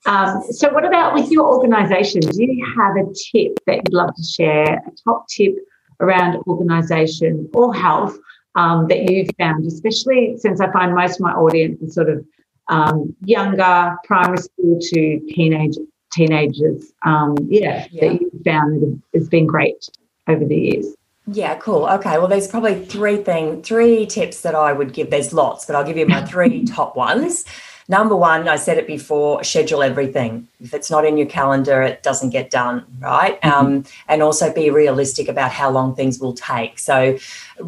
Um, 0.07 0.43
so, 0.51 0.73
what 0.73 0.85
about 0.85 1.15
with 1.15 1.31
your 1.31 1.47
organisation? 1.49 2.21
Do 2.21 2.43
you 2.43 2.65
have 2.77 2.97
a 2.97 3.05
tip 3.05 3.59
that 3.67 3.77
you'd 3.77 3.93
love 3.93 4.15
to 4.15 4.23
share? 4.23 4.75
A 4.75 4.91
top 5.05 5.27
tip 5.29 5.57
around 5.99 6.43
organisation 6.47 7.51
or 7.53 7.75
health 7.75 8.17
um, 8.55 8.87
that 8.89 9.11
you've 9.11 9.31
found, 9.39 9.67
especially 9.67 10.37
since 10.39 10.61
I 10.61 10.71
find 10.73 10.95
most 10.95 11.17
of 11.17 11.21
my 11.21 11.33
audience 11.33 11.83
is 11.83 11.95
sort 11.95 12.09
of 12.09 12.25
um, 12.69 13.15
younger, 13.25 13.97
primary 14.05 14.39
school 14.39 14.79
to 14.81 15.21
teenage 15.35 15.77
teenagers. 16.13 16.93
Um, 17.05 17.37
yeah, 17.49 17.87
yeah, 17.91 18.01
that 18.01 18.21
you 18.21 18.31
found 18.45 18.83
that 18.83 19.01
has 19.15 19.29
been 19.29 19.47
great 19.47 19.91
over 20.31 20.45
the 20.45 20.57
years. 20.57 20.87
Yeah, 21.27 21.57
cool. 21.59 21.87
Okay, 21.87 22.19
well, 22.19 22.29
there's 22.29 22.49
probably 22.49 22.85
three 22.85 23.19
thing, 23.19 23.63
three 23.63 24.07
tips 24.07 24.41
that 24.41 24.55
I 24.55 24.73
would 24.73 24.93
give. 24.93 25.11
There's 25.11 25.33
lots, 25.33 25.67
but 25.67 25.77
I'll 25.77 25.85
give 25.85 25.97
you 25.97 26.07
my 26.07 26.25
three 26.25 26.65
top 26.77 26.97
ones. 26.97 27.45
Number 27.89 28.15
one, 28.15 28.49
I 28.49 28.55
said 28.55 28.79
it 28.79 28.87
before, 28.87 29.43
schedule 29.43 29.83
everything. 29.83 30.47
If 30.61 30.75
it's 30.75 30.93
not 30.93 31.05
in 31.05 31.17
your 31.17 31.27
calendar, 31.27 31.83
it 31.83 32.05
doesn't 32.05 32.31
get 32.31 32.51
done, 32.51 32.85
right? 33.01 33.41
Mm-hmm. 33.41 33.67
Um, 33.67 33.85
and 34.09 34.23
also 34.23 34.53
be 34.53 34.71
realistic 34.71 35.29
about 35.29 35.51
how 35.51 35.71
long 35.71 35.97
things 35.97 36.21
will 36.21 36.33
take. 36.33 36.79
So, 36.79 37.19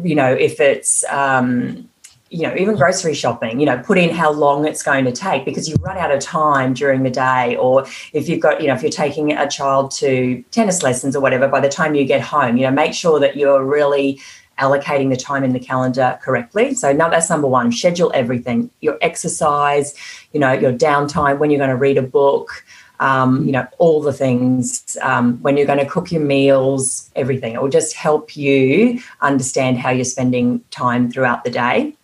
you 0.01 0.15
know, 0.15 0.31
if 0.31 0.61
it's, 0.61 1.03
um, 1.09 1.89
you 2.33 2.41
know, 2.41 2.55
even 2.55 2.75
grocery 2.75 3.13
shopping, 3.13 3.59
you 3.59 3.65
know, 3.67 3.77
put 3.77 3.95
in 3.95 4.09
how 4.09 4.31
long 4.31 4.65
it's 4.65 4.81
going 4.81 5.05
to 5.05 5.11
take 5.11 5.45
because 5.45 5.69
you 5.69 5.75
run 5.75 5.99
out 5.99 6.09
of 6.09 6.19
time 6.19 6.73
during 6.73 7.03
the 7.03 7.11
day. 7.11 7.55
Or 7.57 7.85
if 8.11 8.27
you've 8.27 8.39
got, 8.39 8.59
you 8.59 8.67
know, 8.67 8.73
if 8.73 8.81
you're 8.81 8.91
taking 8.91 9.33
a 9.33 9.47
child 9.47 9.91
to 9.91 10.43
tennis 10.49 10.81
lessons 10.81 11.15
or 11.15 11.21
whatever, 11.21 11.47
by 11.47 11.59
the 11.59 11.69
time 11.69 11.93
you 11.93 12.05
get 12.05 12.21
home, 12.21 12.57
you 12.57 12.63
know, 12.63 12.71
make 12.71 12.95
sure 12.95 13.19
that 13.19 13.37
you're 13.37 13.63
really 13.63 14.19
allocating 14.59 15.11
the 15.11 15.15
time 15.15 15.43
in 15.43 15.53
the 15.53 15.59
calendar 15.59 16.17
correctly. 16.23 16.73
So 16.73 16.91
now 16.91 17.07
that's 17.07 17.29
number 17.29 17.47
one, 17.47 17.71
schedule 17.71 18.11
everything, 18.15 18.71
your 18.81 18.97
exercise, 19.01 19.93
you 20.31 20.39
know, 20.39 20.53
your 20.53 20.73
downtime, 20.73 21.37
when 21.37 21.51
you're 21.51 21.59
going 21.59 21.69
to 21.69 21.75
read 21.75 21.99
a 21.99 22.03
book, 22.03 22.65
um, 22.99 23.45
you 23.45 23.51
know, 23.51 23.67
all 23.77 24.01
the 24.01 24.13
things, 24.13 24.97
um, 25.03 25.39
when 25.43 25.55
you're 25.55 25.67
going 25.67 25.79
to 25.79 25.85
cook 25.85 26.11
your 26.11 26.21
meals, 26.21 27.11
everything. 27.15 27.53
It 27.53 27.61
will 27.61 27.69
just 27.69 27.95
help 27.95 28.35
you 28.35 28.99
understand 29.21 29.77
how 29.77 29.91
you're 29.91 30.03
spending 30.05 30.63
time 30.71 31.11
throughout 31.11 31.43
the 31.43 31.51
day. 31.51 31.95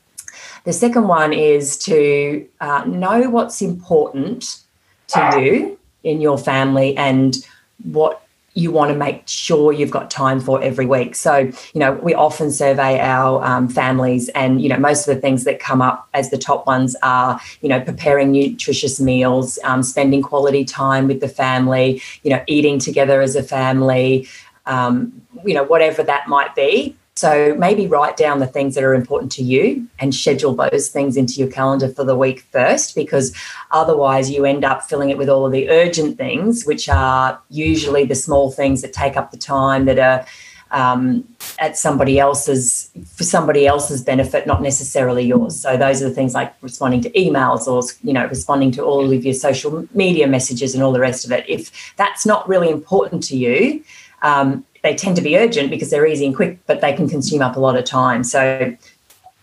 The 0.65 0.73
second 0.73 1.07
one 1.07 1.33
is 1.33 1.77
to 1.79 2.47
uh, 2.59 2.83
know 2.85 3.29
what's 3.29 3.61
important 3.61 4.61
to 5.09 5.41
you 5.41 5.79
in 6.03 6.21
your 6.21 6.37
family 6.37 6.95
and 6.97 7.35
what 7.83 8.25
you 8.55 8.71
want 8.71 8.91
to 8.91 8.97
make 8.97 9.23
sure 9.25 9.71
you've 9.71 9.91
got 9.91 10.11
time 10.11 10.39
for 10.39 10.61
every 10.61 10.85
week. 10.85 11.15
So, 11.15 11.37
you 11.37 11.79
know, 11.79 11.93
we 11.93 12.13
often 12.13 12.51
survey 12.51 12.99
our 12.99 13.43
um, 13.43 13.69
families, 13.69 14.27
and, 14.29 14.61
you 14.61 14.67
know, 14.67 14.77
most 14.77 15.07
of 15.07 15.15
the 15.15 15.21
things 15.21 15.45
that 15.45 15.59
come 15.59 15.81
up 15.81 16.09
as 16.13 16.29
the 16.29 16.37
top 16.37 16.67
ones 16.67 16.95
are, 17.01 17.39
you 17.61 17.69
know, 17.69 17.79
preparing 17.79 18.31
nutritious 18.31 18.99
meals, 18.99 19.59
um, 19.63 19.81
spending 19.81 20.21
quality 20.21 20.65
time 20.65 21.07
with 21.07 21.21
the 21.21 21.29
family, 21.29 22.01
you 22.23 22.31
know, 22.31 22.43
eating 22.47 22.79
together 22.79 23.21
as 23.21 23.35
a 23.35 23.43
family, 23.43 24.27
um, 24.65 25.21
you 25.45 25.53
know, 25.53 25.63
whatever 25.63 26.03
that 26.03 26.27
might 26.27 26.53
be. 26.55 26.95
So 27.19 27.53
maybe 27.59 27.85
write 27.85 28.15
down 28.15 28.39
the 28.39 28.47
things 28.47 28.75
that 28.75 28.83
are 28.85 28.93
important 28.93 29.29
to 29.33 29.43
you 29.43 29.85
and 29.99 30.15
schedule 30.15 30.55
those 30.55 30.87
things 30.87 31.17
into 31.17 31.33
your 31.33 31.51
calendar 31.51 31.89
for 31.89 32.05
the 32.05 32.15
week 32.15 32.45
first, 32.53 32.95
because 32.95 33.35
otherwise 33.71 34.31
you 34.31 34.45
end 34.45 34.63
up 34.63 34.83
filling 34.83 35.09
it 35.09 35.17
with 35.17 35.27
all 35.27 35.45
of 35.45 35.51
the 35.51 35.69
urgent 35.69 36.17
things, 36.17 36.65
which 36.65 36.87
are 36.87 37.37
usually 37.49 38.05
the 38.05 38.15
small 38.15 38.51
things 38.51 38.81
that 38.83 38.93
take 38.93 39.17
up 39.17 39.31
the 39.31 39.37
time 39.37 39.83
that 39.83 39.99
are 39.99 40.25
um, 40.71 41.27
at 41.57 41.77
somebody 41.77 42.19
else's 42.19 42.89
for 43.15 43.25
somebody 43.25 43.67
else's 43.67 44.01
benefit, 44.01 44.47
not 44.47 44.61
necessarily 44.61 45.25
yours. 45.25 45.59
So 45.59 45.75
those 45.75 46.01
are 46.01 46.07
the 46.07 46.15
things 46.15 46.33
like 46.33 46.53
responding 46.61 47.01
to 47.01 47.09
emails 47.09 47.67
or 47.67 47.81
you 48.01 48.13
know 48.13 48.27
responding 48.27 48.71
to 48.73 48.83
all 48.83 49.11
of 49.11 49.25
your 49.25 49.33
social 49.33 49.85
media 49.93 50.25
messages 50.25 50.73
and 50.73 50.81
all 50.81 50.93
the 50.93 51.01
rest 51.01 51.25
of 51.25 51.33
it. 51.33 51.43
If 51.49 51.93
that's 51.97 52.25
not 52.25 52.47
really 52.47 52.69
important 52.69 53.23
to 53.23 53.35
you, 53.35 53.83
um, 54.21 54.65
they 54.83 54.95
tend 54.95 55.15
to 55.17 55.21
be 55.21 55.37
urgent 55.37 55.69
because 55.69 55.89
they're 55.89 56.05
easy 56.05 56.25
and 56.25 56.35
quick, 56.35 56.59
but 56.65 56.81
they 56.81 56.93
can 56.93 57.09
consume 57.09 57.41
up 57.41 57.55
a 57.55 57.59
lot 57.59 57.77
of 57.77 57.85
time. 57.85 58.23
So 58.23 58.75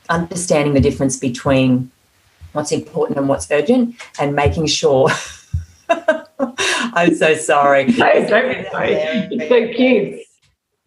understanding 0.09 0.75
the 0.75 0.81
difference 0.81 1.17
between 1.19 1.91
what's 2.53 2.73
important 2.73 3.19
and 3.19 3.29
what's 3.29 3.51
urgent 3.51 3.97
and 4.19 4.35
making 4.35 4.67
sure 4.67 5.11
I'm 5.89 7.15
so 7.15 7.35
sorry. 7.35 7.85
No, 7.99 8.27
don't 8.29 8.65
be 8.65 8.69
sorry. 8.71 8.93
It's 8.93 9.49
so 9.49 9.73
cute. 9.75 10.21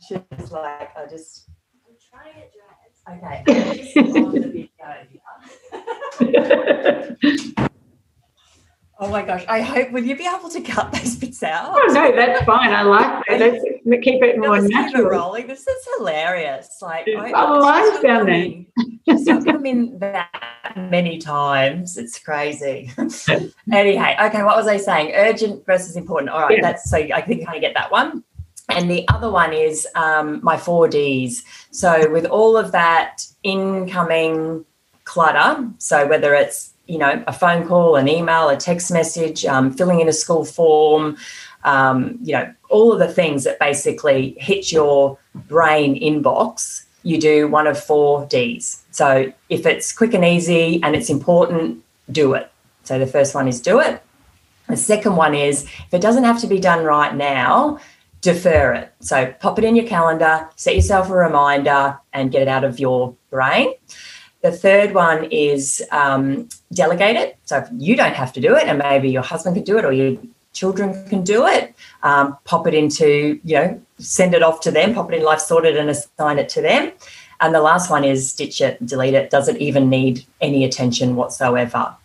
She's 0.07 0.51
like, 0.51 0.97
I 0.97 1.05
just 1.09 1.49
I'm 1.87 1.95
trying 2.09 2.33
to 2.33 2.49
it, 3.47 4.69
Okay. 6.21 7.55
Oh 9.01 9.07
my 9.07 9.21
gosh! 9.21 9.45
I 9.47 9.61
hope 9.61 9.91
will 9.91 10.03
you 10.03 10.17
be 10.17 10.27
able 10.27 10.49
to 10.49 10.59
cut 10.59 10.91
those 10.91 11.15
bits 11.15 11.41
out? 11.41 11.71
Oh 11.73 11.85
no, 11.93 12.13
that's 12.13 12.43
fine. 12.43 12.73
I 12.73 12.81
like 12.81 13.23
it. 13.27 13.81
Let's 13.85 14.03
keep 14.03 14.21
it 14.21 14.37
more 14.37 14.59
natural. 14.59 15.05
rolling. 15.05 15.47
This 15.47 15.65
is 15.65 15.87
hilarious. 15.97 16.79
Like 16.81 17.07
I, 17.07 17.31
I 17.31 18.01
down 18.01 18.25
there. 18.25 18.65
Just 19.07 19.45
them 19.45 19.65
in 19.65 19.97
that 19.99 20.73
many 20.75 21.17
times. 21.17 21.97
It's 21.97 22.19
crazy. 22.19 22.91
anyway, 23.71 24.17
okay. 24.21 24.43
What 24.43 24.57
was 24.57 24.67
I 24.67 24.75
saying? 24.75 25.13
Urgent 25.15 25.65
versus 25.65 25.95
important. 25.95 26.31
All 26.31 26.41
right. 26.41 26.57
Yeah. 26.57 26.61
That's 26.61 26.89
so. 26.89 26.97
I 26.97 27.21
think 27.21 27.47
I 27.47 27.57
get 27.57 27.73
that 27.75 27.91
one. 27.91 28.25
And 28.67 28.91
the 28.91 29.07
other 29.07 29.31
one 29.31 29.53
is 29.53 29.87
um, 29.95 30.41
my 30.43 30.57
four 30.57 30.89
Ds. 30.89 31.43
So 31.71 32.11
with 32.11 32.25
all 32.25 32.57
of 32.57 32.73
that 32.73 33.25
incoming 33.43 34.65
clutter, 35.05 35.69
so 35.77 36.05
whether 36.05 36.33
it's 36.35 36.73
you 36.89 36.97
know, 36.97 37.23
a 37.27 37.33
phone 37.33 37.67
call, 37.67 37.95
an 37.95 38.07
email, 38.07 38.49
a 38.49 38.57
text 38.57 38.91
message, 38.91 39.45
um, 39.45 39.71
filling 39.71 39.99
in 39.99 40.07
a 40.09 40.13
school 40.13 40.43
form, 40.43 41.15
um, 41.63 42.17
you 42.23 42.33
know, 42.33 42.51
all 42.69 42.91
of 42.91 42.99
the 42.99 43.07
things 43.07 43.43
that 43.43 43.59
basically 43.59 44.35
hit 44.39 44.71
your 44.71 45.17
brain 45.35 45.93
inbox, 46.01 46.85
you 47.03 47.19
do 47.19 47.47
one 47.47 47.67
of 47.67 47.81
four 47.81 48.25
Ds. 48.25 48.83
So 48.89 49.31
if 49.49 49.67
it's 49.67 49.93
quick 49.93 50.15
and 50.15 50.25
easy 50.25 50.81
and 50.81 50.95
it's 50.95 51.11
important, 51.11 51.83
do 52.11 52.33
it. 52.33 52.51
So 52.83 52.97
the 52.97 53.07
first 53.07 53.35
one 53.35 53.47
is 53.47 53.61
do 53.61 53.79
it. 53.79 54.01
The 54.67 54.77
second 54.77 55.15
one 55.15 55.35
is 55.35 55.63
if 55.63 55.93
it 55.93 56.01
doesn't 56.01 56.23
have 56.23 56.41
to 56.41 56.47
be 56.47 56.59
done 56.59 56.83
right 56.83 57.13
now, 57.15 57.79
defer 58.21 58.73
it. 58.73 58.91
So 58.99 59.31
pop 59.39 59.59
it 59.59 59.63
in 59.63 59.75
your 59.75 59.87
calendar, 59.87 60.49
set 60.55 60.75
yourself 60.75 61.09
a 61.09 61.13
reminder, 61.13 61.99
and 62.13 62.31
get 62.31 62.41
it 62.41 62.47
out 62.47 62.63
of 62.63 62.79
your 62.79 63.15
brain. 63.29 63.73
The 64.41 64.51
third 64.51 64.93
one 64.93 65.25
is 65.31 65.83
um, 65.91 66.47
delegate 66.71 67.17
it. 67.17 67.37
So 67.45 67.57
if 67.57 67.69
you 67.73 67.95
don't 67.95 68.15
have 68.15 68.31
to 68.33 68.41
do 68.41 68.55
it, 68.55 68.67
and 68.67 68.79
maybe 68.79 69.09
your 69.09 69.21
husband 69.23 69.55
can 69.55 69.63
do 69.65 69.77
it 69.77 69.85
or 69.85 69.91
your 69.91 70.17
children 70.53 71.07
can 71.09 71.23
do 71.23 71.45
it, 71.45 71.75
um, 72.03 72.37
pop 72.45 72.65
it 72.67 72.73
into, 72.73 73.39
you 73.43 73.55
know, 73.55 73.81
send 73.97 74.33
it 74.33 74.41
off 74.41 74.61
to 74.61 74.71
them, 74.71 74.93
pop 74.93 75.11
it 75.11 75.17
in 75.17 75.23
Life 75.23 75.41
Sorted 75.41 75.77
and 75.77 75.89
assign 75.89 76.39
it 76.39 76.49
to 76.49 76.61
them. 76.61 76.91
And 77.41 77.53
the 77.55 77.61
last 77.61 77.89
one 77.89 78.03
is 78.03 78.33
ditch 78.33 78.61
it, 78.61 78.85
delete 78.85 79.13
it, 79.13 79.29
doesn't 79.29 79.57
even 79.57 79.89
need 79.89 80.25
any 80.41 80.65
attention 80.65 81.15
whatsoever. 81.15 81.95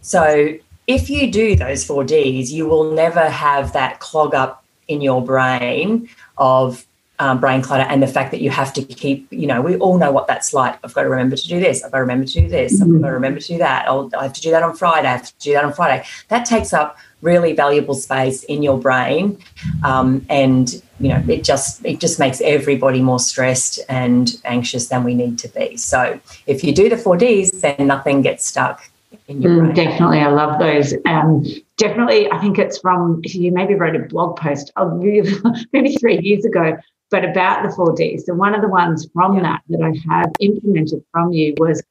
So 0.00 0.54
if 0.86 1.10
you 1.10 1.30
do 1.30 1.56
those 1.56 1.84
four 1.84 2.04
Ds, 2.04 2.50
you 2.50 2.66
will 2.66 2.92
never 2.92 3.28
have 3.28 3.72
that 3.74 4.00
clog 4.00 4.34
up 4.34 4.64
in 4.88 5.02
your 5.02 5.22
brain 5.22 6.08
of 6.38 6.86
um, 7.20 7.40
brain 7.40 7.62
clutter 7.62 7.84
and 7.84 8.02
the 8.02 8.06
fact 8.06 8.30
that 8.30 8.40
you 8.40 8.50
have 8.50 8.72
to 8.74 8.82
keep, 8.82 9.26
you 9.32 9.46
know, 9.46 9.60
we 9.60 9.76
all 9.76 9.98
know 9.98 10.12
what 10.12 10.26
that's 10.26 10.52
like. 10.54 10.78
I've 10.84 10.94
got 10.94 11.02
to 11.02 11.08
remember 11.08 11.36
to 11.36 11.48
do 11.48 11.58
this. 11.58 11.82
I've 11.82 11.90
got 11.90 11.98
to 11.98 12.02
remember 12.02 12.26
to 12.26 12.32
do 12.32 12.48
this. 12.48 12.80
I've 12.80 12.88
got 13.00 13.08
to 13.08 13.12
remember 13.12 13.40
to 13.40 13.46
do 13.46 13.58
that. 13.58 13.86
I'll, 13.88 14.10
I 14.16 14.22
have 14.24 14.32
to 14.34 14.40
do 14.40 14.50
that 14.52 14.62
on 14.62 14.76
Friday. 14.76 15.08
I 15.08 15.12
have 15.12 15.26
to 15.26 15.34
do 15.40 15.52
that 15.52 15.64
on 15.64 15.72
Friday. 15.72 16.04
That 16.28 16.46
takes 16.46 16.72
up 16.72 16.96
really 17.20 17.52
valuable 17.52 17.94
space 17.94 18.44
in 18.44 18.62
your 18.62 18.78
brain, 18.78 19.36
um, 19.82 20.24
and 20.30 20.80
you 21.00 21.08
know, 21.08 21.22
it 21.28 21.42
just 21.42 21.84
it 21.84 21.98
just 21.98 22.20
makes 22.20 22.40
everybody 22.40 23.00
more 23.02 23.18
stressed 23.18 23.80
and 23.88 24.40
anxious 24.44 24.88
than 24.88 25.02
we 25.02 25.14
need 25.14 25.38
to 25.40 25.48
be. 25.48 25.76
So 25.76 26.20
if 26.46 26.62
you 26.62 26.72
do 26.72 26.88
the 26.88 26.96
four 26.96 27.16
Ds, 27.16 27.50
then 27.60 27.88
nothing 27.88 28.22
gets 28.22 28.46
stuck 28.46 28.88
In 29.26 29.42
your 29.42 29.50
Mm, 29.52 29.58
brain. 29.58 29.74
definitely, 29.74 30.20
I 30.20 30.28
love 30.28 30.60
those. 30.60 30.94
Um, 31.06 31.44
definitely, 31.76 32.30
I 32.30 32.38
think 32.38 32.58
it's 32.58 32.78
from 32.78 33.20
you 33.24 33.50
maybe 33.50 33.74
wrote 33.74 33.96
a 33.96 34.00
blog 34.00 34.36
post 34.36 34.70
maybe 35.72 35.96
three 35.96 36.20
years 36.20 36.44
ago, 36.44 36.76
but 37.10 37.24
about 37.24 37.62
the 37.62 37.74
four 37.74 37.94
Ds. 37.94 38.26
So 38.26 38.34
one 38.34 38.54
of 38.54 38.62
the 38.62 38.68
ones 38.68 39.08
from 39.12 39.36
yeah. 39.36 39.42
that 39.42 39.62
that 39.68 39.82
I 39.82 40.14
have 40.14 40.32
implemented 40.40 41.02
from 41.12 41.32
you 41.32 41.54
was 41.58 41.82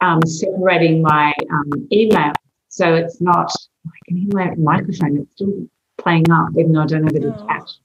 um, 0.00 0.20
separating 0.26 1.02
my 1.02 1.32
um, 1.50 1.88
email, 1.92 2.32
so 2.68 2.94
it's 2.94 3.20
not 3.20 3.52
like 3.84 4.02
an 4.08 4.18
email 4.18 4.54
microphone; 4.56 5.18
it's 5.18 5.32
still 5.32 5.68
playing 5.98 6.30
up, 6.30 6.50
even 6.58 6.72
though 6.72 6.82
I 6.82 6.86
don't 6.86 7.04
have 7.04 7.14
it 7.14 7.24
oh. 7.24 7.44
attached. 7.44 7.78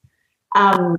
Um, 0.55 0.97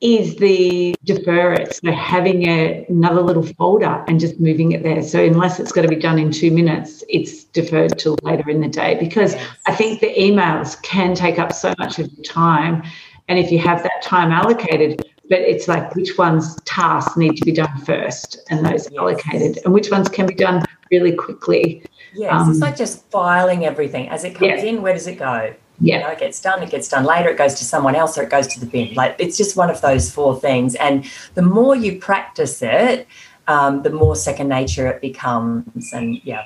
is 0.00 0.36
the 0.36 0.94
defer 1.02 1.54
it. 1.54 1.74
So 1.74 1.90
having 1.90 2.46
a, 2.48 2.86
another 2.88 3.20
little 3.20 3.42
folder 3.42 4.04
and 4.06 4.20
just 4.20 4.38
moving 4.38 4.70
it 4.70 4.84
there. 4.84 5.02
So 5.02 5.24
unless 5.24 5.58
it's 5.58 5.72
got 5.72 5.82
to 5.82 5.88
be 5.88 5.96
done 5.96 6.20
in 6.20 6.30
two 6.30 6.52
minutes, 6.52 7.02
it's 7.08 7.42
deferred 7.42 7.98
till 7.98 8.16
later 8.22 8.48
in 8.48 8.60
the 8.60 8.68
day 8.68 8.96
because. 9.00 9.34
I 9.66 9.74
think 9.74 10.00
the 10.00 10.14
emails 10.14 10.80
can 10.82 11.14
take 11.14 11.38
up 11.38 11.52
so 11.52 11.74
much 11.78 11.98
of 11.98 12.10
your 12.12 12.24
time. 12.24 12.82
And 13.28 13.38
if 13.38 13.52
you 13.52 13.58
have 13.58 13.82
that 13.82 14.02
time 14.02 14.32
allocated, 14.32 15.02
but 15.28 15.40
it's 15.40 15.68
like 15.68 15.94
which 15.94 16.16
ones 16.16 16.56
tasks 16.64 17.16
need 17.16 17.36
to 17.36 17.44
be 17.44 17.52
done 17.52 17.76
first 17.84 18.38
and 18.50 18.64
those 18.64 18.88
yes. 18.90 18.98
allocated 18.98 19.58
and 19.64 19.74
which 19.74 19.90
ones 19.90 20.08
can 20.08 20.26
be 20.26 20.34
done 20.34 20.64
really 20.90 21.12
quickly. 21.14 21.84
Yes, 22.14 22.32
um, 22.32 22.50
it's 22.50 22.60
like 22.60 22.76
just 22.76 23.04
filing 23.10 23.66
everything 23.66 24.08
as 24.08 24.24
it 24.24 24.34
comes 24.34 24.62
yeah. 24.62 24.70
in. 24.70 24.82
Where 24.82 24.94
does 24.94 25.06
it 25.06 25.18
go? 25.18 25.54
Yeah. 25.80 25.98
You 25.98 26.04
know, 26.04 26.10
it 26.10 26.18
gets 26.18 26.40
done, 26.40 26.62
it 26.62 26.70
gets 26.70 26.88
done 26.88 27.04
later, 27.04 27.28
it 27.28 27.36
goes 27.36 27.54
to 27.56 27.64
someone 27.64 27.94
else 27.94 28.18
or 28.18 28.22
it 28.22 28.30
goes 28.30 28.46
to 28.48 28.60
the 28.60 28.66
bin. 28.66 28.94
Like 28.94 29.16
it's 29.18 29.36
just 29.36 29.56
one 29.56 29.70
of 29.70 29.80
those 29.80 30.10
four 30.10 30.40
things. 30.40 30.74
And 30.76 31.04
the 31.34 31.42
more 31.42 31.76
you 31.76 32.00
practice 32.00 32.62
it, 32.62 33.06
um, 33.46 33.82
the 33.82 33.90
more 33.90 34.16
second 34.16 34.48
nature 34.48 34.88
it 34.88 35.00
becomes. 35.00 35.92
And 35.92 36.20
yeah. 36.24 36.42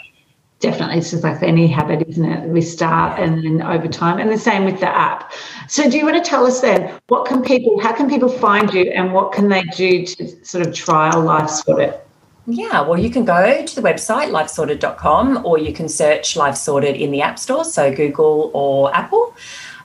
Definitely. 0.62 0.98
It's 0.98 1.10
just 1.10 1.24
like 1.24 1.42
any 1.42 1.66
habit, 1.66 2.06
isn't 2.08 2.24
it? 2.24 2.48
We 2.48 2.60
start 2.60 3.18
and 3.18 3.44
then 3.44 3.62
over 3.62 3.88
time. 3.88 4.20
And 4.20 4.30
the 4.30 4.38
same 4.38 4.64
with 4.64 4.78
the 4.78 4.86
app. 4.86 5.32
So 5.66 5.90
do 5.90 5.98
you 5.98 6.04
want 6.04 6.22
to 6.24 6.30
tell 6.30 6.46
us 6.46 6.60
then 6.60 7.00
what 7.08 7.26
can 7.26 7.42
people 7.42 7.80
how 7.80 7.92
can 7.92 8.08
people 8.08 8.28
find 8.28 8.72
you 8.72 8.84
and 8.92 9.12
what 9.12 9.32
can 9.32 9.48
they 9.48 9.64
do 9.76 10.06
to 10.06 10.44
sort 10.44 10.64
of 10.64 10.72
trial 10.72 11.20
life 11.20 11.50
sorted? 11.50 11.94
Yeah, 12.46 12.80
well, 12.80 12.98
you 12.98 13.10
can 13.10 13.24
go 13.24 13.66
to 13.66 13.74
the 13.74 13.82
website 13.82 14.30
lifesorted.com 14.30 15.44
or 15.44 15.58
you 15.58 15.72
can 15.72 15.88
search 15.88 16.36
Life 16.36 16.56
Sorted 16.56 16.96
in 16.96 17.12
the 17.12 17.22
App 17.22 17.38
Store, 17.38 17.64
so 17.64 17.94
Google 17.94 18.50
or 18.52 18.94
Apple. 18.94 19.34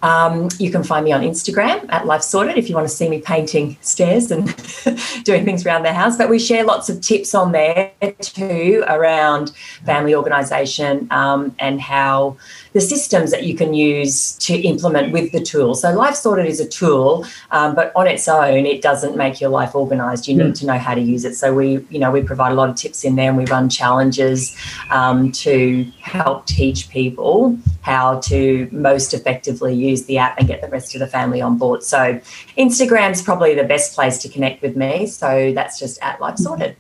Um, 0.03 0.49
you 0.59 0.71
can 0.71 0.83
find 0.83 1.03
me 1.03 1.11
on 1.11 1.21
Instagram 1.21 1.85
at 1.89 2.05
Life 2.05 2.21
Sorted 2.21 2.57
if 2.57 2.69
you 2.69 2.75
want 2.75 2.87
to 2.87 2.93
see 2.93 3.09
me 3.09 3.19
painting 3.19 3.77
stairs 3.81 4.31
and 4.31 4.45
doing 5.23 5.45
things 5.45 5.65
around 5.65 5.83
the 5.83 5.93
house. 5.93 6.17
But 6.17 6.29
we 6.29 6.39
share 6.39 6.63
lots 6.63 6.89
of 6.89 7.01
tips 7.01 7.33
on 7.33 7.51
there 7.51 7.91
too 8.21 8.83
around 8.87 9.51
family 9.85 10.15
organisation 10.15 11.07
um, 11.11 11.55
and 11.59 11.81
how 11.81 12.37
the 12.77 12.81
systems 12.81 13.31
that 13.31 13.43
you 13.43 13.55
can 13.55 13.73
use 13.73 14.33
to 14.33 14.53
implement 14.71 15.11
with 15.11 15.31
the 15.31 15.41
tool. 15.41 15.73
So 15.73 15.91
Life 15.93 16.13
Sorted 16.13 16.45
is 16.45 16.59
a 16.59 16.67
tool, 16.67 17.25
um, 17.49 17.73
but 17.73 17.91
on 17.95 18.05
its 18.05 18.27
own, 18.27 18.67
it 18.67 18.83
doesn't 18.83 19.17
make 19.17 19.41
your 19.41 19.49
life 19.49 19.73
organised. 19.73 20.27
You 20.27 20.35
need 20.37 20.53
mm. 20.53 20.59
to 20.59 20.65
know 20.67 20.77
how 20.77 20.93
to 20.93 21.01
use 21.01 21.25
it. 21.25 21.33
So 21.35 21.55
we, 21.55 21.67
you 21.89 21.97
know, 21.97 22.11
we 22.11 22.21
provide 22.21 22.51
a 22.51 22.55
lot 22.55 22.69
of 22.69 22.75
tips 22.75 23.03
in 23.03 23.15
there, 23.15 23.29
and 23.29 23.37
we 23.37 23.45
run 23.45 23.67
challenges 23.67 24.55
um, 24.91 25.31
to 25.43 25.91
help 26.01 26.45
teach 26.45 26.89
people 26.89 27.57
how 27.81 28.19
to 28.19 28.69
most 28.71 29.15
effectively 29.15 29.73
use 29.73 30.05
the 30.05 30.19
app 30.19 30.37
and 30.37 30.47
get 30.47 30.61
the 30.61 30.67
rest 30.67 30.93
of 30.93 30.99
the 30.99 31.07
family 31.07 31.41
on 31.41 31.57
board. 31.57 31.81
So 31.81 32.21
Instagram's 32.59 33.23
probably 33.23 33.55
the 33.55 33.63
best 33.63 33.95
place 33.95 34.19
to 34.19 34.29
connect 34.29 34.61
with 34.61 34.77
me. 34.77 35.07
So 35.07 35.51
that's 35.55 35.79
just 35.79 35.99
at 36.03 36.21
Life 36.21 36.37
Sorted. 36.37 36.75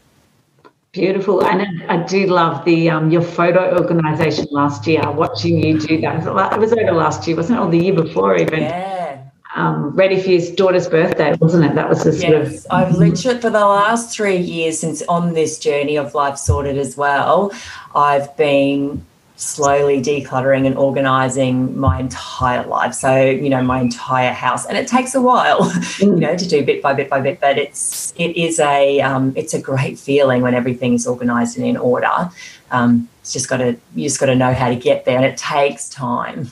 Beautiful, 0.93 1.45
and 1.45 1.83
I 1.89 2.03
do 2.03 2.25
love 2.27 2.65
the 2.65 2.89
um, 2.89 3.11
your 3.11 3.21
photo 3.21 3.77
organisation 3.77 4.47
last 4.51 4.87
year. 4.87 5.11
Watching 5.11 5.63
you 5.63 5.79
do 5.79 6.01
that, 6.01 6.25
it 6.25 6.59
was 6.59 6.73
over 6.73 6.91
last 6.93 7.27
year, 7.27 7.35
wasn't 7.35 7.59
it, 7.59 7.61
or 7.61 7.69
the 7.69 7.77
year 7.77 7.93
before 7.93 8.35
even? 8.35 8.61
Yeah. 8.61 9.23
Um, 9.55 9.89
ready 9.95 10.21
for 10.21 10.29
your 10.29 10.55
daughter's 10.55 10.87
birthday, 10.87 11.33
wasn't 11.39 11.65
it? 11.65 11.75
That 11.75 11.89
was 11.89 12.03
the 12.03 12.13
sort 12.13 12.33
yes, 12.33 12.65
of. 12.65 12.71
I've 12.71 12.95
literally 12.95 13.39
for 13.39 13.49
the 13.49 13.59
last 13.59 14.15
three 14.15 14.37
years 14.37 14.79
since 14.79 15.01
on 15.03 15.33
this 15.33 15.59
journey 15.59 15.97
of 15.97 16.13
life 16.13 16.37
sorted 16.37 16.77
as 16.77 16.95
well. 16.95 17.51
I've 17.93 18.35
been 18.37 19.05
slowly 19.37 20.01
decluttering 20.01 20.65
and 20.65 20.75
organizing 20.77 21.77
my 21.79 21.99
entire 21.99 22.65
life. 22.65 22.93
So, 22.93 23.15
you 23.23 23.49
know, 23.49 23.61
my 23.61 23.79
entire 23.79 24.33
house. 24.33 24.65
And 24.65 24.77
it 24.77 24.87
takes 24.87 25.15
a 25.15 25.21
while, 25.21 25.71
you 25.99 26.15
know, 26.15 26.35
to 26.35 26.47
do 26.47 26.65
bit 26.65 26.81
by 26.81 26.93
bit 26.93 27.09
by 27.09 27.21
bit, 27.21 27.39
but 27.39 27.57
it's 27.57 28.13
it 28.17 28.35
is 28.35 28.59
a 28.59 28.99
um, 29.01 29.33
it's 29.35 29.53
a 29.53 29.61
great 29.61 29.97
feeling 29.97 30.41
when 30.41 30.53
everything 30.53 30.93
is 30.93 31.07
organized 31.07 31.57
and 31.57 31.65
in 31.65 31.77
order. 31.77 32.29
Um, 32.71 33.07
it's 33.21 33.31
just 33.31 33.47
got 33.47 33.57
to 33.57 33.77
you 33.95 34.03
just 34.03 34.19
got 34.19 34.25
to 34.25 34.35
know 34.35 34.53
how 34.53 34.69
to 34.69 34.75
get 34.75 35.05
there 35.05 35.15
and 35.15 35.25
it 35.25 35.37
takes 35.37 35.87
time. 35.89 36.51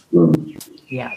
Yeah. 0.88 1.12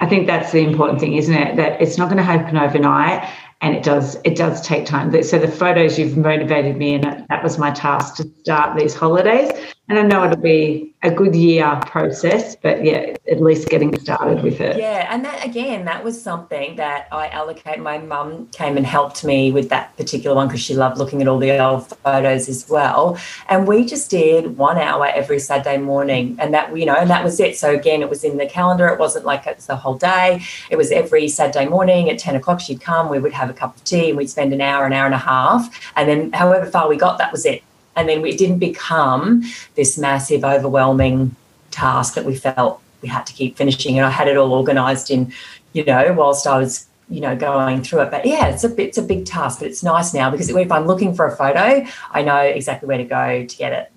I 0.00 0.06
think 0.06 0.26
that's 0.26 0.52
the 0.52 0.58
important 0.58 1.00
thing, 1.00 1.14
isn't 1.14 1.34
it? 1.34 1.56
That 1.56 1.80
it's 1.80 1.96
not 1.96 2.06
going 2.06 2.18
to 2.18 2.24
happen 2.24 2.58
overnight 2.58 3.28
and 3.64 3.74
it 3.74 3.82
does 3.82 4.18
it 4.24 4.36
does 4.36 4.60
take 4.60 4.84
time. 4.84 5.10
So 5.22 5.38
the 5.38 5.48
photos 5.48 5.98
you've 5.98 6.18
motivated 6.18 6.76
me, 6.76 6.94
and 6.94 7.26
that 7.30 7.42
was 7.42 7.58
my 7.58 7.70
task 7.70 8.16
to 8.16 8.30
start 8.42 8.76
these 8.78 8.94
holidays. 8.94 9.50
And 9.86 9.98
I 9.98 10.02
know 10.02 10.24
it'll 10.24 10.38
be 10.38 10.94
a 11.02 11.10
good 11.10 11.34
year 11.34 11.78
process, 11.84 12.56
but 12.56 12.82
yeah, 12.82 13.14
at 13.30 13.42
least 13.42 13.68
getting 13.68 13.94
started 13.98 14.42
with 14.42 14.58
it. 14.58 14.78
Yeah, 14.78 15.06
and 15.10 15.22
that 15.26 15.44
again, 15.44 15.84
that 15.84 16.02
was 16.02 16.20
something 16.20 16.76
that 16.76 17.06
I 17.12 17.28
allocate. 17.28 17.78
My 17.80 17.98
mum 17.98 18.48
came 18.52 18.78
and 18.78 18.86
helped 18.86 19.24
me 19.24 19.52
with 19.52 19.68
that 19.68 19.94
particular 19.98 20.34
one 20.34 20.48
because 20.48 20.62
she 20.62 20.74
loved 20.74 20.96
looking 20.96 21.20
at 21.20 21.28
all 21.28 21.38
the 21.38 21.62
old 21.62 21.86
photos 21.98 22.48
as 22.48 22.66
well. 22.70 23.18
And 23.50 23.68
we 23.68 23.84
just 23.84 24.10
did 24.10 24.56
one 24.56 24.78
hour 24.78 25.06
every 25.08 25.38
Saturday 25.38 25.76
morning, 25.76 26.36
and 26.40 26.54
that 26.54 26.74
you 26.74 26.86
know, 26.86 26.94
and 26.94 27.10
that 27.10 27.22
was 27.22 27.38
it. 27.38 27.54
So 27.54 27.74
again, 27.74 28.00
it 28.00 28.08
was 28.08 28.24
in 28.24 28.38
the 28.38 28.46
calendar. 28.46 28.88
It 28.88 28.98
wasn't 28.98 29.26
like 29.26 29.46
it's 29.46 29.66
the 29.66 29.76
whole 29.76 29.98
day. 29.98 30.42
It 30.70 30.76
was 30.76 30.92
every 30.92 31.28
Saturday 31.28 31.68
morning 31.68 32.08
at 32.08 32.18
ten 32.18 32.36
o'clock. 32.36 32.60
She'd 32.60 32.80
come. 32.80 33.10
We 33.10 33.18
would 33.18 33.34
have 33.34 33.50
a 33.50 33.54
cup 33.54 33.76
of 33.76 33.84
tea, 33.84 34.08
and 34.08 34.16
we'd 34.16 34.30
spend 34.30 34.54
an 34.54 34.62
hour, 34.62 34.86
an 34.86 34.94
hour 34.94 35.04
and 35.04 35.14
a 35.14 35.18
half, 35.18 35.92
and 35.94 36.08
then 36.08 36.32
however 36.32 36.64
far 36.64 36.88
we 36.88 36.96
got, 36.96 37.18
that 37.18 37.30
was 37.30 37.44
it 37.44 37.62
and 37.96 38.08
then 38.08 38.24
it 38.24 38.38
didn't 38.38 38.58
become 38.58 39.42
this 39.74 39.98
massive, 39.98 40.44
overwhelming 40.44 41.34
task 41.70 42.14
that 42.14 42.24
we 42.24 42.34
felt 42.36 42.80
we 43.02 43.08
had 43.08 43.26
to 43.26 43.32
keep 43.32 43.56
finishing. 43.56 43.98
And 43.98 44.06
I 44.06 44.10
had 44.10 44.28
it 44.28 44.36
all 44.36 44.52
organized 44.52 45.10
in, 45.10 45.32
you 45.72 45.84
know, 45.84 46.12
whilst 46.14 46.46
I 46.46 46.58
was, 46.58 46.86
you 47.08 47.20
know, 47.20 47.36
going 47.36 47.82
through 47.82 48.00
it. 48.00 48.10
But 48.10 48.24
yeah, 48.24 48.46
it's 48.46 48.64
a 48.64 48.80
it's 48.80 48.98
a 48.98 49.02
big 49.02 49.26
task, 49.26 49.58
but 49.60 49.68
it's 49.68 49.82
nice 49.82 50.14
now 50.14 50.30
because 50.30 50.48
if 50.48 50.72
I'm 50.72 50.86
looking 50.86 51.14
for 51.14 51.26
a 51.26 51.36
photo, 51.36 51.86
I 52.10 52.22
know 52.22 52.38
exactly 52.38 52.88
where 52.88 52.98
to 52.98 53.04
go 53.04 53.44
to 53.44 53.56
get 53.56 53.72
it. 53.72 53.92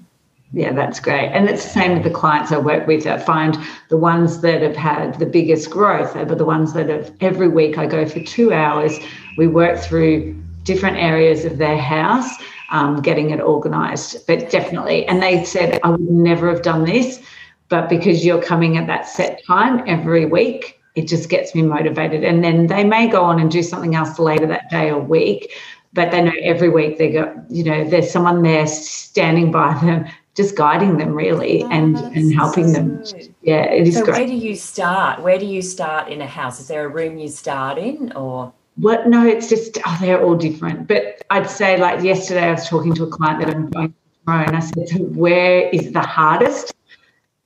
Yeah, 0.53 0.71
that's 0.71 0.99
great. 0.99 1.29
And 1.29 1.49
it's 1.49 1.63
the 1.63 1.69
same 1.69 1.93
with 1.93 2.03
the 2.03 2.09
clients 2.09 2.51
I 2.53 2.57
work 2.57 2.87
with. 2.87 3.05
I 3.05 3.17
find 3.17 3.57
the 3.89 3.97
ones 3.97 4.39
that 4.41 4.61
have 4.61 4.77
had 4.77 5.19
the 5.19 5.25
biggest 5.25 5.69
growth 5.69 6.15
are 6.15 6.23
the 6.23 6.45
ones 6.45 6.73
that 6.73 6.87
have 6.87 7.11
every 7.19 7.49
week 7.49 7.77
I 7.77 7.85
go 7.85 8.05
for 8.05 8.21
two 8.21 8.53
hours. 8.53 8.97
We 9.37 9.47
work 9.47 9.77
through 9.79 10.41
different 10.63 10.97
areas 10.97 11.43
of 11.43 11.57
their 11.57 11.77
house 11.77 12.29
um, 12.69 13.01
getting 13.01 13.31
it 13.31 13.39
organised. 13.39 14.27
But 14.27 14.49
definitely, 14.49 15.05
and 15.07 15.21
they 15.21 15.43
said, 15.45 15.79
I 15.83 15.89
would 15.89 16.09
never 16.09 16.49
have 16.49 16.61
done 16.61 16.85
this, 16.85 17.21
but 17.69 17.89
because 17.89 18.25
you're 18.25 18.41
coming 18.41 18.77
at 18.77 18.87
that 18.87 19.07
set 19.07 19.43
time 19.45 19.83
every 19.87 20.25
week, 20.25 20.79
it 20.95 21.07
just 21.07 21.29
gets 21.29 21.53
me 21.53 21.61
motivated. 21.61 22.23
And 22.23 22.43
then 22.43 22.67
they 22.67 22.83
may 22.83 23.07
go 23.07 23.23
on 23.23 23.39
and 23.39 23.51
do 23.51 23.61
something 23.61 23.95
else 23.95 24.17
later 24.19 24.47
that 24.47 24.69
day 24.69 24.89
or 24.89 24.99
week, 24.99 25.53
but 25.93 26.11
they 26.11 26.21
know 26.21 26.33
every 26.41 26.69
week 26.69 26.97
they 26.97 27.11
go, 27.11 27.33
you 27.49 27.63
know, 27.63 27.87
there's 27.87 28.11
someone 28.11 28.41
there 28.41 28.67
standing 28.67 29.51
by 29.51 29.73
them 29.83 30.07
just 30.37 30.55
guiding 30.55 30.97
them 30.97 31.13
really 31.13 31.63
oh, 31.63 31.69
and 31.71 31.97
and 31.97 32.33
helping 32.33 32.67
so 32.67 32.73
them. 32.73 33.03
Yeah, 33.41 33.63
it 33.63 33.87
is 33.87 33.95
so 33.95 34.05
great. 34.05 34.17
Where 34.17 34.27
do 34.27 34.35
you 34.35 34.55
start? 34.55 35.23
Where 35.23 35.39
do 35.39 35.47
you 35.47 35.63
start 35.63 36.09
in 36.09 36.21
a 36.21 36.27
house? 36.27 36.59
Is 36.59 36.67
there 36.67 36.85
a 36.85 36.87
room 36.87 37.17
you 37.17 37.27
start 37.27 37.79
in 37.79 38.11
or? 38.13 38.53
What? 38.77 39.07
No, 39.07 39.25
it's 39.25 39.49
just 39.49 39.79
oh, 39.85 39.97
they're 39.99 40.23
all 40.23 40.35
different. 40.35 40.87
But 40.87 41.23
I'd 41.29 41.49
say 41.49 41.77
like 41.77 42.03
yesterday, 42.03 42.45
I 42.45 42.51
was 42.51 42.67
talking 42.67 42.93
to 42.95 43.03
a 43.03 43.07
client 43.07 43.39
that 43.39 43.53
I'm 43.53 43.69
going 43.69 43.93
tomorrow, 44.23 44.45
and 44.45 44.55
I 44.55 44.59
said, 44.59 44.89
so 44.89 44.97
"Where 44.99 45.69
is 45.69 45.91
the 45.91 46.01
hardest?" 46.01 46.73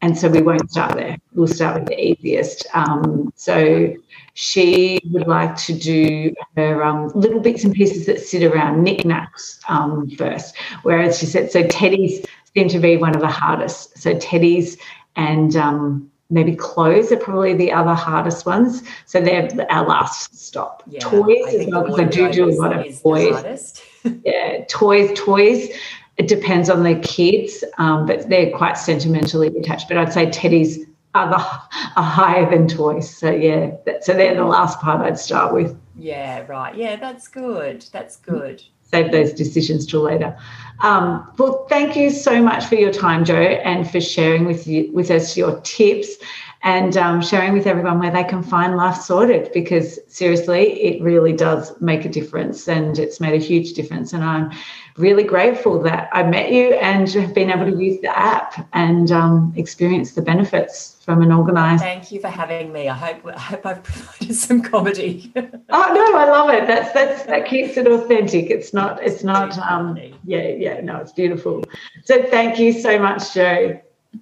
And 0.04 0.18
so 0.18 0.30
we 0.30 0.42
won't 0.42 0.70
start 0.72 0.96
there. 0.96 1.18
We'll 1.34 1.48
start 1.48 1.80
with 1.80 1.90
the 1.90 2.00
easiest. 2.00 2.66
Um, 2.74 3.32
so 3.36 3.94
she 4.34 5.00
would 5.12 5.28
like 5.28 5.56
to 5.58 5.74
do 5.74 6.34
her 6.58 6.84
um, 6.84 7.10
little 7.14 7.40
bits 7.40 7.64
and 7.64 7.74
pieces 7.74 8.08
that 8.08 8.20
sit 8.20 8.44
around 8.44 8.84
knickknacks 8.84 9.60
um, 9.70 10.10
first. 10.18 10.56
Whereas 10.82 11.20
she 11.20 11.28
said, 11.28 11.52
so 11.52 11.64
teddies 11.64 12.26
seem 12.56 12.68
to 12.70 12.80
be 12.80 12.98
one 12.98 13.14
of 13.14 13.22
the 13.22 13.28
hardest. 13.28 13.98
So 14.00 14.16
teddies 14.16 14.80
and 15.16 15.56
um, 15.56 16.11
maybe 16.32 16.56
clothes 16.56 17.12
are 17.12 17.18
probably 17.18 17.54
the 17.54 17.72
other 17.72 17.94
hardest 17.94 18.46
ones. 18.46 18.82
So 19.06 19.22
they're 19.22 19.50
our 19.70 19.86
last 19.86 20.36
stop. 20.36 20.84
Yeah, 20.88 21.02
toys 21.02 21.54
as 21.54 21.68
well, 21.68 21.84
because 21.84 22.00
I 22.00 22.04
do 22.06 22.32
do 22.32 22.50
a 22.50 22.56
lot 22.56 22.76
of 22.76 23.02
toys. 23.02 23.82
yeah, 24.24 24.64
toys, 24.70 25.12
toys. 25.16 25.70
It 26.18 26.28
depends 26.28 26.70
on 26.70 26.84
the 26.84 26.96
kids, 26.96 27.64
um, 27.78 28.06
but 28.06 28.30
they're 28.30 28.52
quite 28.52 28.78
sentimentally 28.78 29.48
attached. 29.48 29.88
But 29.88 29.98
I'd 29.98 30.14
say 30.14 30.28
teddies 30.28 30.88
are, 31.14 31.30
the, 31.30 31.36
are 31.36 32.04
higher 32.04 32.50
than 32.50 32.68
toys. 32.68 33.16
So 33.16 33.32
yeah, 33.32 33.72
that, 33.86 34.04
so 34.04 34.14
they're 34.14 34.36
the 34.36 34.46
last 34.46 34.80
part 34.80 35.02
I'd 35.02 35.20
start 35.20 35.54
with. 35.54 35.78
Yeah, 35.98 36.46
right. 36.48 36.76
Yeah, 36.76 36.96
that's 36.96 37.28
good. 37.28 37.86
That's 37.92 38.16
good. 38.18 38.64
Save 38.92 39.12
those 39.12 39.34
decisions 39.34 39.86
till 39.86 40.02
later. 40.02 40.38
Um, 40.82 41.32
well, 41.38 41.66
thank 41.70 41.96
you 41.96 42.10
so 42.10 42.42
much 42.42 42.66
for 42.66 42.76
your 42.76 42.92
time, 42.92 43.24
Jo, 43.24 43.36
and 43.36 43.90
for 43.90 44.02
sharing 44.02 44.46
with 44.46 44.68
you 44.68 44.92
with 44.92 45.12
us 45.12 45.38
your 45.38 45.62
tips 45.62 46.18
and 46.64 46.96
um, 46.96 47.22
sharing 47.22 47.54
with 47.54 47.66
everyone 47.66 48.00
where 48.00 48.12
they 48.12 48.24
can 48.24 48.44
find 48.44 48.78
life 48.78 49.02
sorted 49.02 49.52
because 49.54 50.00
seriously 50.08 50.82
it 50.82 51.02
really 51.02 51.34
does 51.34 51.80
make 51.82 52.06
a 52.06 52.10
difference 52.10 52.68
and 52.68 53.00
it's 53.00 53.20
made 53.20 53.34
a 53.34 53.44
huge 53.44 53.74
difference. 53.74 54.14
And 54.14 54.24
i'm 54.24 54.52
really 54.98 55.24
grateful 55.24 55.82
that 55.82 56.10
i 56.12 56.22
met 56.22 56.52
you 56.52 56.74
and 56.76 57.10
have 57.10 57.34
been 57.34 57.50
able 57.50 57.66
to 57.66 57.84
use 57.84 58.00
the 58.02 58.18
app 58.18 58.68
and 58.74 59.12
um, 59.12 59.54
experience 59.56 60.12
the 60.14 60.22
benefits 60.22 60.98
from 61.04 61.22
an 61.22 61.32
organized 61.32 61.82
thank 61.82 62.12
you 62.12 62.20
for 62.20 62.28
having 62.28 62.72
me. 62.72 62.88
I 62.88 62.94
hope 62.94 63.26
i 63.26 63.40
hope 63.40 63.66
i've 63.66 63.84
provided 63.84 64.36
some 64.36 64.62
comedy. 64.62 65.32
Oh 65.74 65.94
no 65.94 66.20
i 66.20 66.26
love 66.26 66.50
it. 66.50 66.68
That's 66.68 66.94
that's 66.94 67.24
that 67.24 67.48
keeps 67.48 67.78
it 67.78 67.88
authentic. 67.88 68.50
It's 68.50 68.74
not 68.74 69.02
it's 69.02 69.24
not 69.24 69.58
um 69.60 69.98
yeah 70.26 70.48
yeah 70.50 70.82
no 70.82 70.98
it's 70.98 71.14
beautiful. 71.14 71.64
So 72.04 72.22
thank 72.24 72.60
you 72.60 72.74
so 72.74 73.00
much 73.00 73.34
jo 73.34 73.80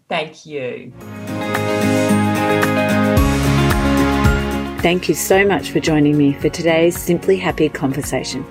thank 0.07 0.45
you 0.45 0.93
Thank 4.81 5.09
you 5.09 5.13
so 5.13 5.45
much 5.45 5.71
for 5.71 5.81
joining 5.81 6.17
me 6.17 6.31
for 6.31 6.47
today's 6.47 6.97
Simply 6.97 7.35
Happy 7.35 7.67
conversation. 7.67 8.45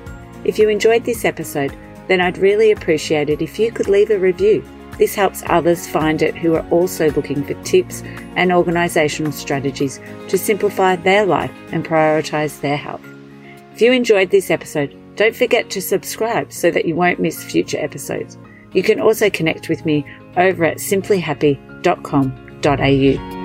If 0.44 0.58
you 0.58 0.68
enjoyed 0.68 1.04
this 1.04 1.24
episode, 1.24 1.74
then 2.06 2.20
I'd 2.20 2.36
really 2.36 2.70
appreciate 2.70 3.30
it 3.30 3.40
if 3.40 3.58
you 3.58 3.72
could 3.72 3.88
leave 3.88 4.10
a 4.10 4.18
review. 4.18 4.62
This 4.98 5.14
helps 5.14 5.42
others 5.46 5.88
find 5.88 6.20
it 6.20 6.36
who 6.36 6.54
are 6.54 6.68
also 6.68 7.10
looking 7.12 7.42
for 7.42 7.54
tips 7.64 8.02
and 8.36 8.50
organisational 8.50 9.32
strategies 9.32 10.00
to 10.28 10.36
simplify 10.36 10.96
their 10.96 11.24
life 11.24 11.50
and 11.72 11.82
prioritise 11.82 12.60
their 12.60 12.76
health. 12.76 13.00
If 13.72 13.80
you 13.80 13.92
enjoyed 13.92 14.30
this 14.30 14.50
episode, 14.50 14.94
don't 15.16 15.34
forget 15.34 15.70
to 15.70 15.80
subscribe 15.80 16.52
so 16.52 16.70
that 16.70 16.84
you 16.84 16.94
won't 16.94 17.20
miss 17.20 17.42
future 17.42 17.78
episodes. 17.80 18.36
You 18.74 18.82
can 18.82 19.00
also 19.00 19.30
connect 19.30 19.70
with 19.70 19.86
me 19.86 20.04
over 20.36 20.66
at 20.66 20.76
simplyhappy.com.au. 20.76 23.37